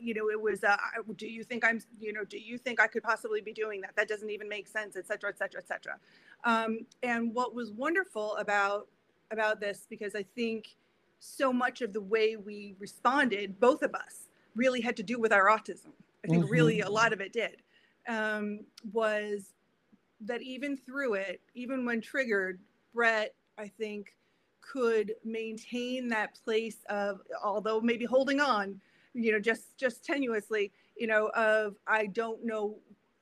[0.00, 0.76] you know it was uh,
[1.16, 3.94] do you think i'm you know do you think i could possibly be doing that
[3.96, 5.96] that doesn't even make sense et cetera et cetera et cetera
[6.44, 8.88] um, and what was wonderful about
[9.30, 10.76] about this because i think
[11.18, 15.32] so much of the way we responded both of us really had to do with
[15.32, 15.92] our autism
[16.24, 16.52] i think mm-hmm.
[16.52, 17.62] really a lot of it did
[18.10, 18.60] um,
[18.92, 19.54] was
[20.22, 22.58] that even through it, even when triggered,
[22.92, 24.14] Brett, I think,
[24.60, 28.80] could maintain that place of, although maybe holding on,
[29.14, 32.76] you know, just just tenuously, you know, of I don't know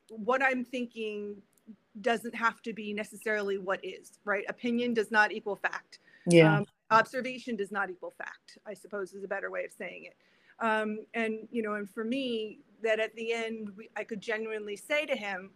[0.09, 1.37] what I'm thinking
[2.01, 4.45] doesn't have to be necessarily what is right.
[4.49, 5.99] Opinion does not equal fact.
[6.27, 6.59] Yeah.
[6.59, 8.59] Um, observation does not equal fact.
[8.67, 10.17] I suppose is a better way of saying it.
[10.61, 14.77] Um, and you know, and for me, that at the end we, I could genuinely
[14.77, 15.51] say to him,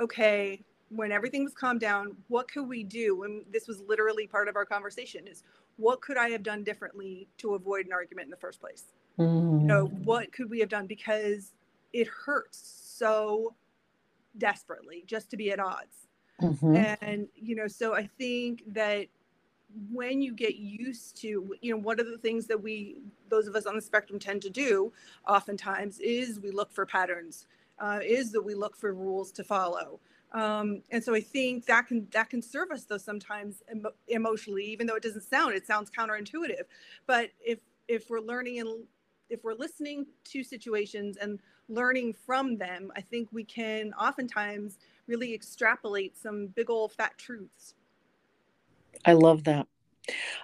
[0.00, 3.24] okay, when everything was calmed down, what could we do?
[3.24, 5.42] And this was literally part of our conversation is
[5.76, 8.84] what could I have done differently to avoid an argument in the first place?
[9.18, 9.60] Mm.
[9.60, 10.86] You know, what could we have done?
[10.86, 11.52] Because
[11.92, 12.58] it hurts
[12.96, 13.54] so
[14.38, 16.08] desperately just to be at odds.
[16.40, 16.76] Mm-hmm.
[17.00, 19.06] And, you know, so I think that
[19.90, 22.96] when you get used to you know one of the things that we
[23.28, 24.92] those of us on the spectrum tend to do
[25.26, 27.46] oftentimes is we look for patterns
[27.78, 30.00] uh, is that we look for rules to follow.
[30.32, 34.64] Um, and so i think that can that can serve us though sometimes emo- emotionally
[34.64, 36.64] even though it doesn't sound it sounds counterintuitive.
[37.06, 38.84] But if if we're learning and
[39.30, 45.34] if we're listening to situations and learning from them i think we can oftentimes really
[45.34, 47.74] extrapolate some big old fat truths
[49.04, 49.66] I love that.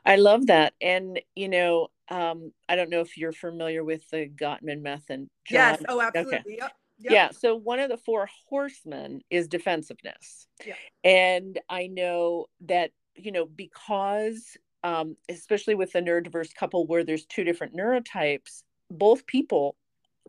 [0.04, 0.74] I love that.
[0.80, 5.28] And, you know, um, I don't know if you're familiar with the Gottman method.
[5.44, 5.56] John.
[5.56, 5.82] Yes.
[5.88, 6.36] Oh, absolutely.
[6.36, 6.56] Okay.
[6.58, 6.72] Yep.
[6.98, 7.12] Yep.
[7.12, 7.30] Yeah.
[7.30, 10.46] So one of the four horsemen is defensiveness.
[10.64, 10.74] Yeah.
[11.04, 17.26] And I know that, you know, because, um, especially with the neurodiverse couple where there's
[17.26, 19.76] two different neurotypes, both people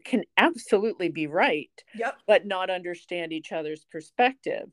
[0.04, 2.18] can absolutely be right, yep.
[2.28, 4.70] but not understand each other's perspective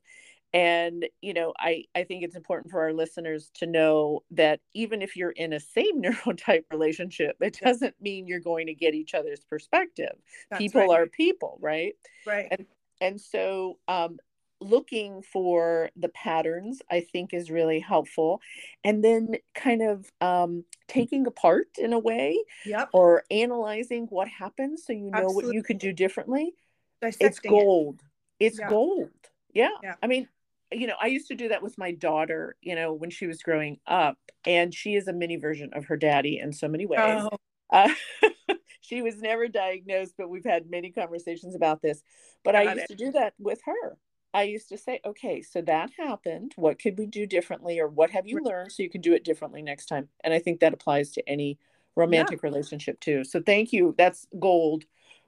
[0.53, 5.03] and you know i i think it's important for our listeners to know that even
[5.03, 9.15] if you're in a same neurotype relationship it doesn't mean you're going to get each
[9.15, 10.15] other's perspective
[10.51, 11.01] That's people right.
[11.01, 11.95] are people right
[12.27, 12.67] right and
[13.01, 14.19] and so um
[14.63, 18.43] looking for the patterns i think is really helpful
[18.85, 22.37] and then kind of um, taking apart in a way
[22.67, 22.91] yep.
[22.93, 25.45] or analyzing what happens so you know Absolutely.
[25.47, 26.53] what you could do differently
[27.01, 28.03] Dissecting it's gold
[28.39, 28.47] it.
[28.47, 28.69] it's yeah.
[28.69, 29.09] gold
[29.55, 29.71] yeah.
[29.83, 29.95] yeah.
[30.03, 30.29] I mean,
[30.73, 33.43] you know, I used to do that with my daughter, you know, when she was
[33.43, 37.01] growing up, and she is a mini version of her daddy in so many ways.
[37.01, 37.31] Oh.
[37.73, 37.93] Uh,
[38.81, 42.03] she was never diagnosed, but we've had many conversations about this.
[42.45, 42.89] But Got I used it.
[42.89, 43.97] to do that with her.
[44.33, 46.53] I used to say, okay, so that happened.
[46.57, 49.25] What could we do differently, or what have you learned so you can do it
[49.25, 50.09] differently next time?
[50.23, 51.59] And I think that applies to any
[51.97, 52.49] romantic yeah.
[52.49, 53.25] relationship too.
[53.25, 53.95] So thank you.
[53.99, 54.85] That's gold.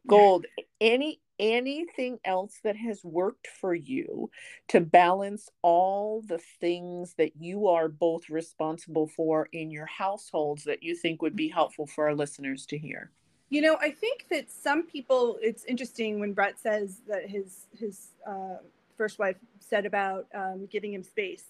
[0.07, 0.47] Gold.
[0.81, 4.31] Any anything else that has worked for you
[4.69, 10.83] to balance all the things that you are both responsible for in your households that
[10.83, 13.11] you think would be helpful for our listeners to hear?
[13.51, 15.37] You know, I think that some people.
[15.43, 18.57] It's interesting when Brett says that his his uh,
[18.97, 21.45] first wife said about um, giving him space,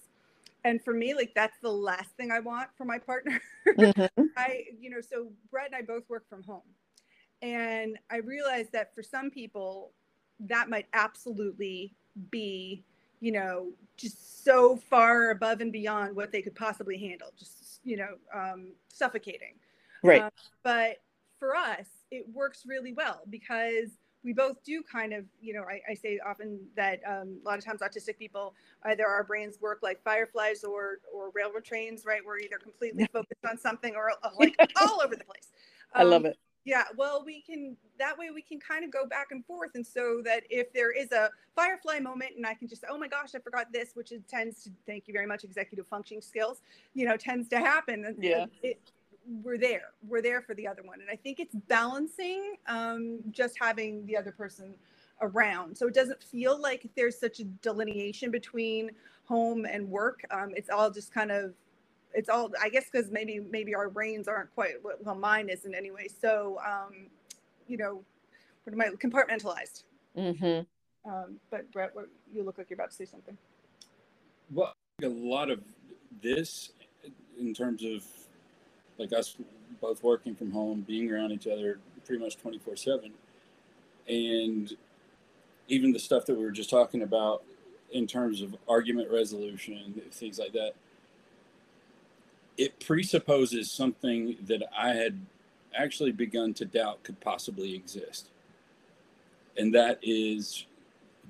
[0.65, 3.39] and for me, like that's the last thing I want for my partner.
[3.65, 4.25] Mm-hmm.
[4.35, 6.61] I, you know, so Brett and I both work from home,
[7.43, 9.91] and I realized that for some people,
[10.39, 11.93] that might absolutely
[12.31, 12.85] be,
[13.19, 13.67] you know,
[13.97, 18.71] just so far above and beyond what they could possibly handle, just, you know, um,
[18.87, 19.55] suffocating.
[20.03, 20.21] Right.
[20.21, 20.29] Uh,
[20.63, 21.01] but
[21.37, 23.89] for us, it works really well because
[24.23, 27.57] we both do kind of, you know, I, I say often that um, a lot
[27.57, 32.21] of times autistic people, either our brains work like fireflies or or railroad trains, right?
[32.25, 35.49] We're either completely focused on something or like all over the place.
[35.93, 36.37] Um, I love um, it.
[36.65, 39.85] Yeah, well, we can that way we can kind of go back and forth, and
[39.85, 43.35] so that if there is a firefly moment, and I can just, oh my gosh,
[43.35, 46.61] I forgot this, which it tends to, thank you very much, executive functioning skills,
[46.93, 48.15] you know, tends to happen.
[48.19, 48.79] Yeah, it,
[49.43, 53.55] we're there, we're there for the other one, and I think it's balancing, um, just
[53.59, 54.73] having the other person
[55.21, 58.91] around, so it doesn't feel like there's such a delineation between
[59.25, 60.21] home and work.
[60.31, 61.53] Um, it's all just kind of
[62.13, 66.07] it's all i guess because maybe maybe our brains aren't quite well mine isn't anyway
[66.21, 67.07] so um
[67.67, 68.03] you know
[68.63, 69.83] what am i compartmentalized.
[70.17, 71.11] Mm-hmm.
[71.11, 73.37] um but brett what, you look like you're about to say something.
[74.51, 75.61] Well a lot of
[76.21, 76.71] this
[77.39, 78.03] in terms of
[78.97, 79.35] like us
[79.81, 83.11] both working from home being around each other pretty much 24 7
[84.07, 84.73] and
[85.67, 87.43] even the stuff that we were just talking about
[87.91, 90.73] in terms of argument resolution things like that
[92.57, 95.19] it presupposes something that I had
[95.75, 98.29] actually begun to doubt could possibly exist.
[99.57, 100.65] And that is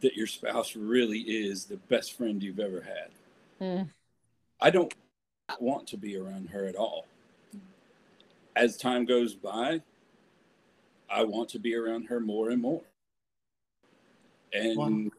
[0.02, 3.10] that your spouse really is the best friend you've ever had.
[3.66, 3.90] Mm.
[4.60, 4.94] I don't
[5.60, 7.06] want to be around her at all.
[8.56, 9.82] As time goes by,
[11.10, 12.82] I want to be around her more and more.
[14.52, 15.12] And wow.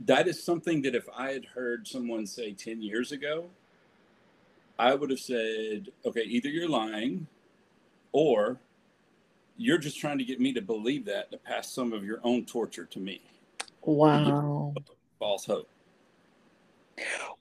[0.00, 3.50] that is something that if I had heard someone say 10 years ago,
[4.78, 7.26] I would have said, okay, either you're lying
[8.12, 8.60] or
[9.56, 12.44] you're just trying to get me to believe that to pass some of your own
[12.44, 13.20] torture to me.
[13.82, 14.74] Wow.
[15.18, 15.68] False hope.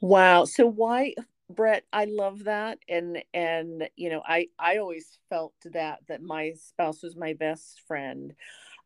[0.02, 0.46] Wow.
[0.46, 1.14] So why
[1.50, 6.54] Brett, I love that and and you know, I I always felt that that my
[6.58, 8.34] spouse was my best friend.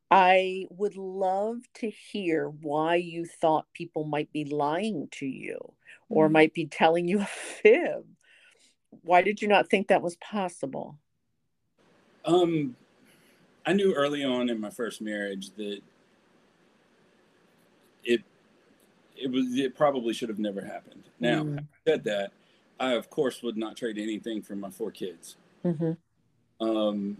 [0.09, 5.73] I would love to hear why you thought people might be lying to you
[6.09, 6.33] or mm-hmm.
[6.33, 8.05] might be telling you a fib
[9.03, 10.97] why did you not think that was possible?
[12.25, 12.75] Um,
[13.65, 15.79] I knew early on in my first marriage that
[18.03, 18.21] it
[19.15, 21.03] it was it probably should have never happened.
[21.19, 21.65] Now, mm.
[21.87, 22.31] said that,
[22.79, 25.37] I of course would not trade anything for my four kids.
[25.63, 26.67] Mm-hmm.
[26.67, 27.17] Um,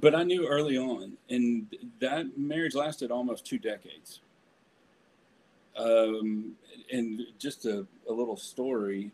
[0.00, 1.66] but I knew early on, and
[2.00, 4.20] that marriage lasted almost two decades.
[5.76, 6.52] Um,
[6.90, 9.10] and just a, a little story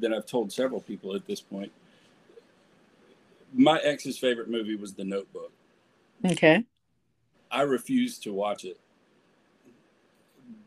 [0.00, 1.72] that I've told several people at this point.
[3.52, 5.52] My ex's favorite movie was The Notebook.
[6.24, 6.64] Okay.
[7.50, 8.78] I refused to watch it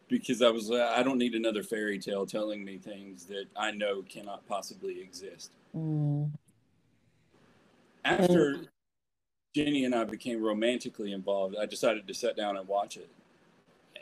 [0.07, 3.71] because I was uh, I don't need another fairy tale telling me things that I
[3.71, 5.51] know cannot possibly exist.
[5.75, 6.31] Mm.
[8.03, 8.61] After
[9.55, 13.09] Jenny and I became romantically involved, I decided to sit down and watch it.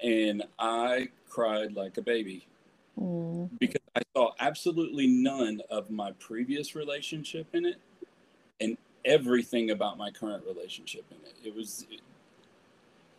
[0.01, 2.47] And I cried like a baby
[2.97, 3.49] Mm.
[3.59, 7.77] because I saw absolutely none of my previous relationship in it
[8.59, 11.35] and everything about my current relationship in it.
[11.47, 11.85] It was,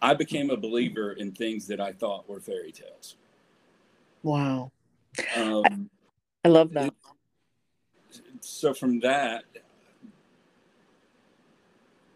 [0.02, 3.16] I became a believer in things that I thought were fairy tales.
[4.22, 4.70] Wow.
[5.36, 5.88] Um,
[6.44, 6.94] I love that.
[8.40, 9.44] so from that,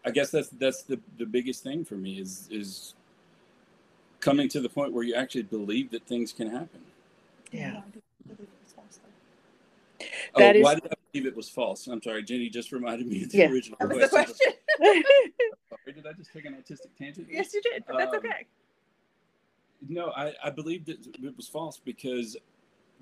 [0.05, 2.93] I guess that's that's the, the biggest thing for me is is
[4.19, 6.84] coming to the point where you actually believe that things can happen.
[7.55, 7.81] Yeah.
[10.35, 11.87] Oh, That is- why did I believe it was false?
[11.87, 13.49] I'm sorry, Jenny just reminded me of the Yeah.
[13.49, 14.35] original That was the question.
[14.77, 15.03] question.
[15.69, 17.27] Sorry, did I just take an autistic tangent?
[17.31, 18.45] yes, you did, but that's Um, okay.
[19.87, 22.35] No, I, I believed it, it was false because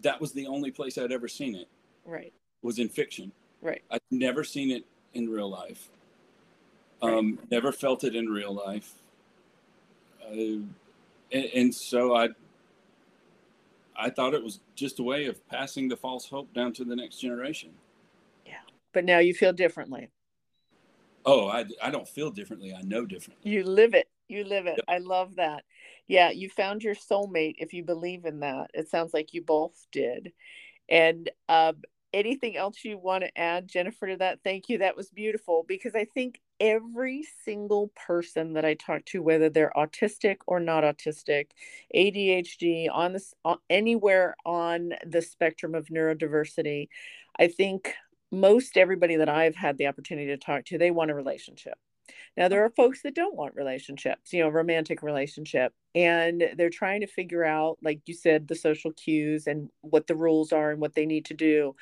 [0.02, 1.68] that was the only place I'd ever seen it
[2.06, 2.32] right.
[2.62, 3.32] was in fiction.
[3.62, 3.82] Right.
[3.90, 5.90] I'd never seen it in real life.
[7.02, 7.14] Right.
[7.14, 8.94] Um, never felt it in real life.
[10.24, 10.32] Uh,
[11.32, 12.30] and, and so I,
[13.96, 16.96] I thought it was just a way of passing the false hope down to the
[16.96, 17.72] next generation.
[18.46, 18.62] Yeah.
[18.94, 20.10] But now you feel differently.
[21.26, 22.74] Oh, I, I don't feel differently.
[22.74, 23.50] I know differently.
[23.50, 24.10] You live it.
[24.28, 24.76] You live it.
[24.78, 24.86] Yep.
[24.88, 25.64] I love that.
[26.08, 28.72] Yeah, you found your soulmate if you believe in that.
[28.74, 30.34] It sounds like you both did.
[30.90, 31.82] And um,
[32.14, 34.40] anything else you want to add, Jennifer, to that?
[34.44, 34.80] Thank you.
[34.80, 39.74] That was beautiful because I think every single person that I talk to, whether they're
[39.76, 41.48] autistic or not autistic,
[41.94, 46.88] ADHD, on this on, anywhere on the spectrum of neurodiversity,
[47.38, 47.94] I think
[48.32, 51.74] most everybody that I've had the opportunity to talk to, they want a relationship.
[52.38, 57.02] Now there are folks that don't want relationships, you know, romantic relationship, and they're trying
[57.02, 60.80] to figure out, like you said, the social cues and what the rules are and
[60.80, 61.76] what they need to do.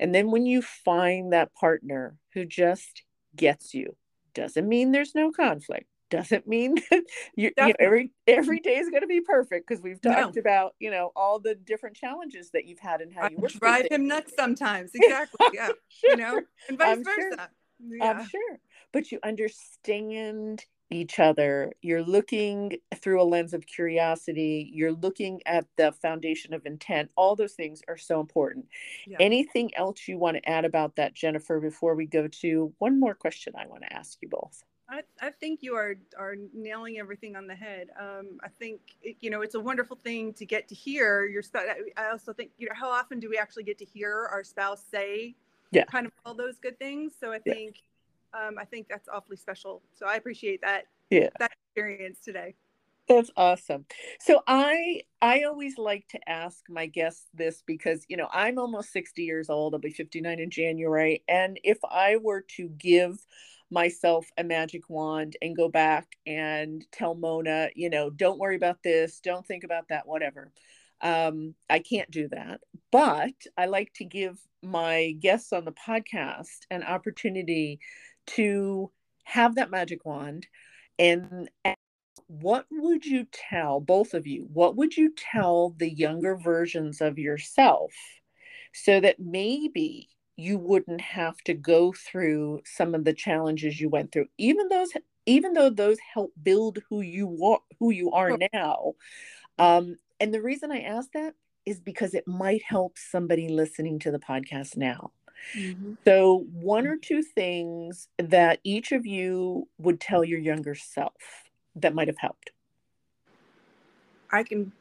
[0.00, 3.04] And then when you find that partner who just
[3.36, 3.96] gets you,
[4.34, 5.86] doesn't mean there's no conflict.
[6.10, 7.02] Doesn't mean that
[7.34, 10.12] you, you know, every every day is going to be perfect because we've No.
[10.12, 13.38] talked about you know all the different challenges that you've had and how I you
[13.38, 13.52] work.
[13.52, 14.90] drive him nuts sometimes.
[14.94, 15.46] Exactly.
[15.54, 15.70] Yeah.
[16.04, 17.30] you know, and vice I'm sure.
[17.30, 17.50] versa.
[17.80, 18.10] Yeah.
[18.10, 18.60] I'm sure.
[18.92, 20.64] But you understand
[20.94, 21.72] each other.
[21.82, 24.70] You're looking through a lens of curiosity.
[24.72, 27.10] You're looking at the foundation of intent.
[27.16, 28.66] All those things are so important.
[29.06, 29.16] Yeah.
[29.20, 33.14] Anything else you want to add about that, Jennifer, before we go to one more
[33.14, 34.64] question I want to ask you both?
[34.88, 37.88] I, I think you are are nailing everything on the head.
[37.98, 41.42] Um, I think it, you know it's a wonderful thing to get to hear your
[41.42, 41.64] spouse.
[41.96, 44.84] I also think you know how often do we actually get to hear our spouse
[44.90, 45.34] say,
[45.70, 45.84] Yeah.
[45.84, 47.14] kind of all those good things.
[47.18, 47.54] So I Yeah.
[48.34, 49.82] Um, I think that's awfully special.
[49.94, 51.28] So I appreciate that Yeah.
[51.38, 52.54] that experience today.
[53.06, 53.84] That's awesome.
[54.20, 58.92] So I I always like to ask my guests this because you know I'm almost
[58.92, 59.74] 60 years old.
[59.74, 63.18] I'll be 59 in January and if I were to give
[63.70, 68.82] myself a magic wand and go back and tell Mona, you know, don't worry about
[68.82, 70.52] this, don't think about that, whatever.
[71.00, 72.60] Um, I can't do that.
[72.92, 77.80] But I like to give my guests on the podcast an opportunity
[78.26, 78.90] to
[79.24, 80.46] have that magic wand
[80.98, 81.48] and
[82.26, 87.18] what would you tell both of you what would you tell the younger versions of
[87.18, 87.92] yourself
[88.72, 94.10] so that maybe you wouldn't have to go through some of the challenges you went
[94.12, 94.90] through even those
[95.26, 98.92] even though those help build who you are who you are now?
[99.58, 101.34] Um, and the reason i ask that
[101.66, 105.12] is because it might help somebody listening to the podcast now
[106.04, 111.14] so, one or two things that each of you would tell your younger self
[111.76, 112.50] that might have helped.
[114.30, 114.72] I can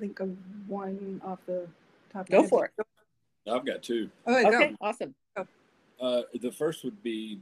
[0.00, 0.36] think of
[0.66, 1.66] one off the
[2.12, 2.28] top.
[2.28, 2.72] Go my for it.
[3.50, 4.10] I've got two.
[4.26, 4.56] Oh, go.
[4.56, 5.14] Okay, awesome.
[6.00, 7.40] Uh, the first would be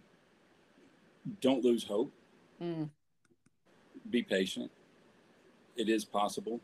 [1.40, 2.10] don't lose hope.
[2.62, 2.88] Mm,
[4.10, 4.70] Be patient.
[5.76, 6.60] It is possible.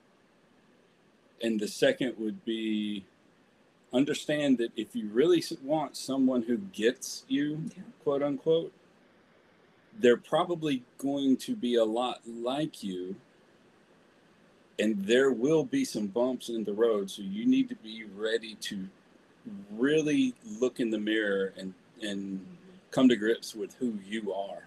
[1.43, 3.05] And the second would be
[3.93, 7.83] understand that if you really want someone who gets you, Yeah.
[8.03, 8.73] quote unquote,
[9.99, 13.17] they're probably going to be a lot like you
[14.79, 17.11] and there will be some bumps in the road.
[17.11, 18.89] So you need to be ready to
[19.71, 22.45] really look in the mirror and and
[22.91, 24.65] come to grips with who you are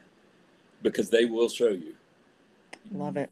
[0.82, 1.96] because they will show you.
[2.92, 3.30] Love it.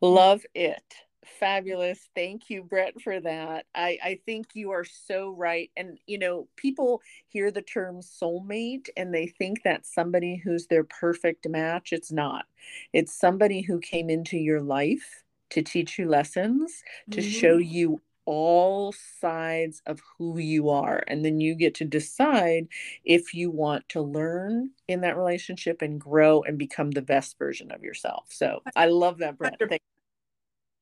[0.00, 0.82] Love it.
[1.24, 2.08] Fabulous.
[2.14, 3.66] Thank you, Brett, for that.
[3.74, 5.70] I, I think you are so right.
[5.76, 10.84] And, you know, people hear the term soulmate and they think that's somebody who's their
[10.84, 11.92] perfect match.
[11.92, 12.46] It's not.
[12.92, 17.30] It's somebody who came into your life to teach you lessons, to mm-hmm.
[17.30, 21.02] show you all sides of who you are.
[21.06, 22.68] And then you get to decide
[23.04, 27.70] if you want to learn in that relationship and grow and become the best version
[27.72, 28.26] of yourself.
[28.30, 29.58] So I love that, Brett.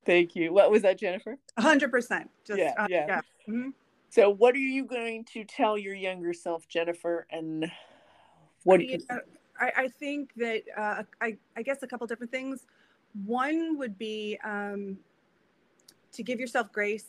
[0.05, 0.53] Thank, you.
[0.53, 1.37] What was that, Jennifer?
[1.59, 2.25] 100%.
[2.47, 2.73] Just, yeah.
[2.79, 3.07] Uh, yeah.
[3.07, 3.21] yeah.
[3.49, 3.71] Mm-hmm.
[4.09, 7.27] So, what are you going to tell your younger self, Jennifer?
[7.31, 7.71] And
[8.65, 8.99] what do you?
[9.09, 9.19] Uh,
[9.61, 12.67] I, I think that uh, I, I guess a couple different things.
[13.25, 14.99] One would be um,
[16.13, 17.07] to give yourself grace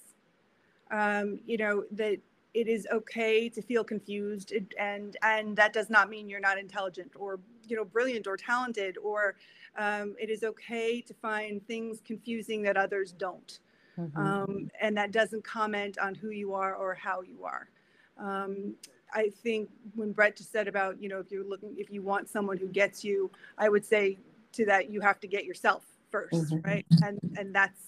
[0.92, 2.18] um, you know that
[2.54, 7.12] it is okay to feel confused and and that does not mean you're not intelligent
[7.16, 9.36] or you know brilliant or talented or
[9.78, 13.60] um, it is okay to find things confusing that others don't
[13.98, 14.18] mm-hmm.
[14.18, 17.70] um, and that doesn't comment on who you are or how you are
[18.18, 18.76] um,
[19.14, 22.28] i think when brett just said about you know if you're looking if you want
[22.30, 24.18] someone who gets you i would say
[24.52, 26.68] to that you have to get yourself 1st mm-hmm.
[26.68, 27.80] right and and that's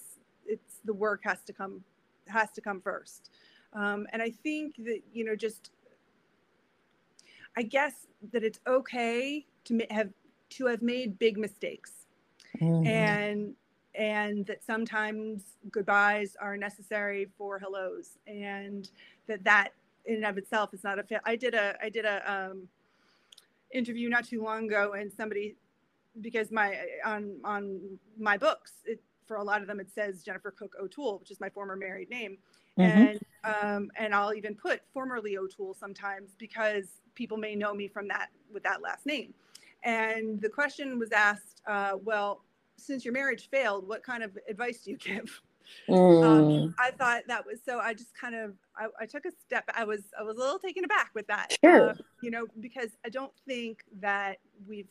[0.46, 1.82] it's the work has to come
[2.28, 3.30] has to come first.
[3.74, 5.70] Um, and I think that, you know, just,
[7.56, 10.10] I guess that it's okay to have,
[10.50, 12.06] to have made big mistakes
[12.60, 12.86] mm-hmm.
[12.86, 13.54] and,
[13.94, 18.90] and that sometimes goodbyes are necessary for hellos and
[19.26, 19.70] that that
[20.06, 21.20] in and of itself is not a fit.
[21.24, 22.68] I did a, I did a, um,
[23.74, 25.56] interview not too long ago and somebody
[26.20, 30.52] because my on on my books it for a lot of them it says Jennifer
[30.52, 32.38] Cook O'Toole, which is my former married name.
[32.78, 33.02] Mm-hmm.
[33.02, 38.08] And um, and I'll even put formerly O'Toole sometimes because people may know me from
[38.08, 39.34] that with that last name.
[39.82, 42.42] And the question was asked, uh, well,
[42.76, 45.40] since your marriage failed, what kind of advice do you give?
[45.88, 46.62] Um, mm.
[46.64, 47.78] Um, I thought that was so.
[47.78, 49.64] I just kind of I, I, took a step.
[49.74, 51.56] I was I was a little taken aback with that.
[51.64, 51.90] Sure.
[51.90, 54.88] Uh, you know, because I don't think that we've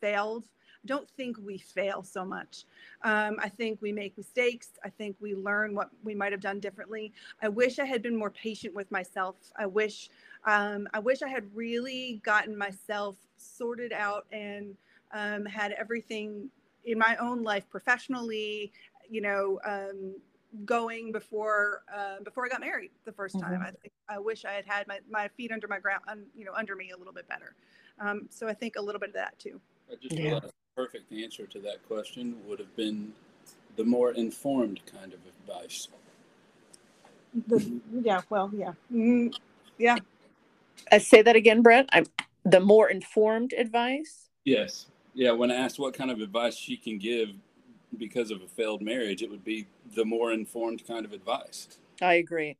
[0.00, 0.44] failed
[0.86, 2.64] don't think we fail so much.
[3.02, 4.68] Um, I think we make mistakes.
[4.84, 7.12] I think we learn what we might have done differently.
[7.42, 9.36] I wish I had been more patient with myself.
[9.56, 10.08] I wish
[10.44, 14.76] um, I wish I had really gotten myself sorted out and
[15.12, 16.48] um, had everything
[16.84, 18.72] in my own life professionally,
[19.10, 20.14] you know, um,
[20.64, 23.52] going before uh, before I got married the 1st time.
[23.52, 23.62] Mm-hmm.
[23.62, 26.02] I think I wish I had had my, my feet under my ground,
[26.34, 27.54] you know, under me a little bit better.
[27.98, 29.60] Um, so I think a little bit of that too.
[29.90, 30.22] I just yeah.
[30.22, 33.12] realized perfect answer to that question would have been
[33.76, 35.88] the more informed kind of advice.
[37.48, 38.72] The, yeah, well, yeah.
[38.92, 39.34] Mm,
[39.78, 39.96] yeah.
[40.92, 41.88] I say that again, Brett.
[41.92, 42.04] I'm
[42.44, 44.28] the more informed advice.
[44.44, 44.86] Yes.
[45.14, 45.32] Yeah.
[45.32, 47.30] When asked what kind of advice she can give
[47.98, 51.68] because of a failed marriage, it would be the more informed kind of advice.
[52.02, 52.56] I agree.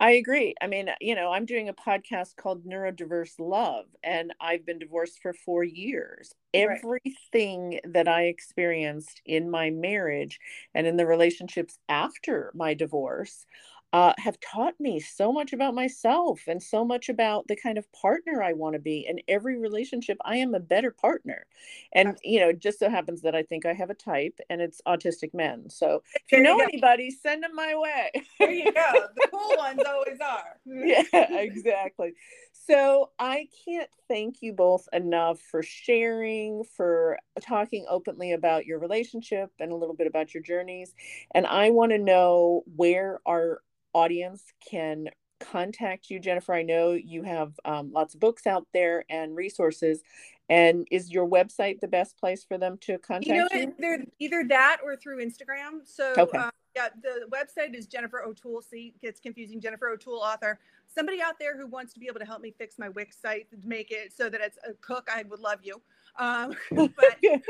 [0.00, 0.54] I agree.
[0.62, 5.20] I mean, you know, I'm doing a podcast called Neurodiverse Love, and I've been divorced
[5.22, 6.32] for four years.
[6.54, 6.78] Right.
[6.78, 10.40] Everything that I experienced in my marriage
[10.74, 13.46] and in the relationships after my divorce,
[13.94, 17.86] uh, have taught me so much about myself and so much about the kind of
[17.92, 19.06] partner I want to be.
[19.08, 21.46] In every relationship, I am a better partner.
[21.92, 24.60] And, you know, it just so happens that I think I have a type and
[24.60, 25.70] it's autistic men.
[25.70, 28.10] So if you know you anybody, send them my way.
[28.40, 28.92] there you go.
[29.14, 30.56] The cool ones always are.
[30.66, 32.14] yeah, exactly.
[32.52, 39.52] So I can't thank you both enough for sharing, for talking openly about your relationship
[39.60, 40.96] and a little bit about your journeys.
[41.32, 43.60] And I want to know where our
[43.94, 45.08] audience can
[45.40, 46.54] contact you, Jennifer?
[46.54, 50.02] I know you have um, lots of books out there and resources.
[50.50, 53.58] And is your website the best place for them to contact you?
[53.58, 53.74] Know, you?
[53.78, 55.80] They're either that or through Instagram.
[55.84, 56.36] So, okay.
[56.36, 58.60] uh, yeah, the website is Jennifer O'Toole.
[58.60, 59.60] See, it gets confusing.
[59.60, 60.58] Jennifer O'Toole, author.
[60.94, 63.48] Somebody out there who wants to be able to help me fix my Wix site
[63.50, 65.80] to make it so that it's a cook, I would love you.
[66.18, 67.40] Um, but, but uh,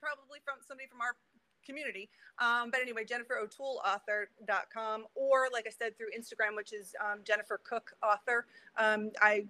[0.00, 1.14] probably from somebody from our
[1.64, 2.08] community.
[2.38, 7.94] Um, but anyway, JenniferO'TooleAuthor.com, or like I said, through Instagram, which is um, Jennifer Cook
[8.02, 8.46] Author.
[8.76, 9.46] Um, I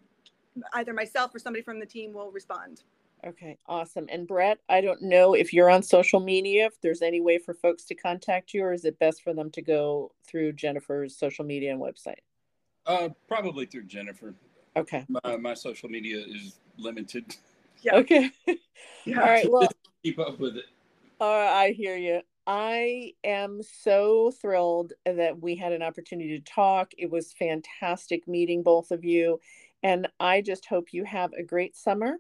[0.75, 2.83] either myself or somebody from the team will respond.
[3.25, 4.07] Okay, awesome.
[4.09, 7.55] And Brett, I don't know if you're on social media, if there's any way for
[7.55, 11.45] folks to contact you, or is it best for them to go through Jennifer's social
[11.45, 12.19] media and website?
[12.85, 14.35] Uh, probably through Jennifer.
[14.77, 15.07] Okay.
[15.09, 17.37] My, my social media is limited.
[17.83, 17.97] Yeah.
[17.97, 18.31] Okay.
[19.05, 19.21] yeah.
[19.21, 19.51] All right.
[19.51, 19.69] Well,
[20.03, 20.65] keep up with it.
[21.25, 22.23] Oh, I hear you.
[22.49, 26.91] I am so thrilled that we had an opportunity to talk.
[26.99, 29.39] It was fantastic meeting both of you.
[29.85, 32.17] And I just hope you have a great summer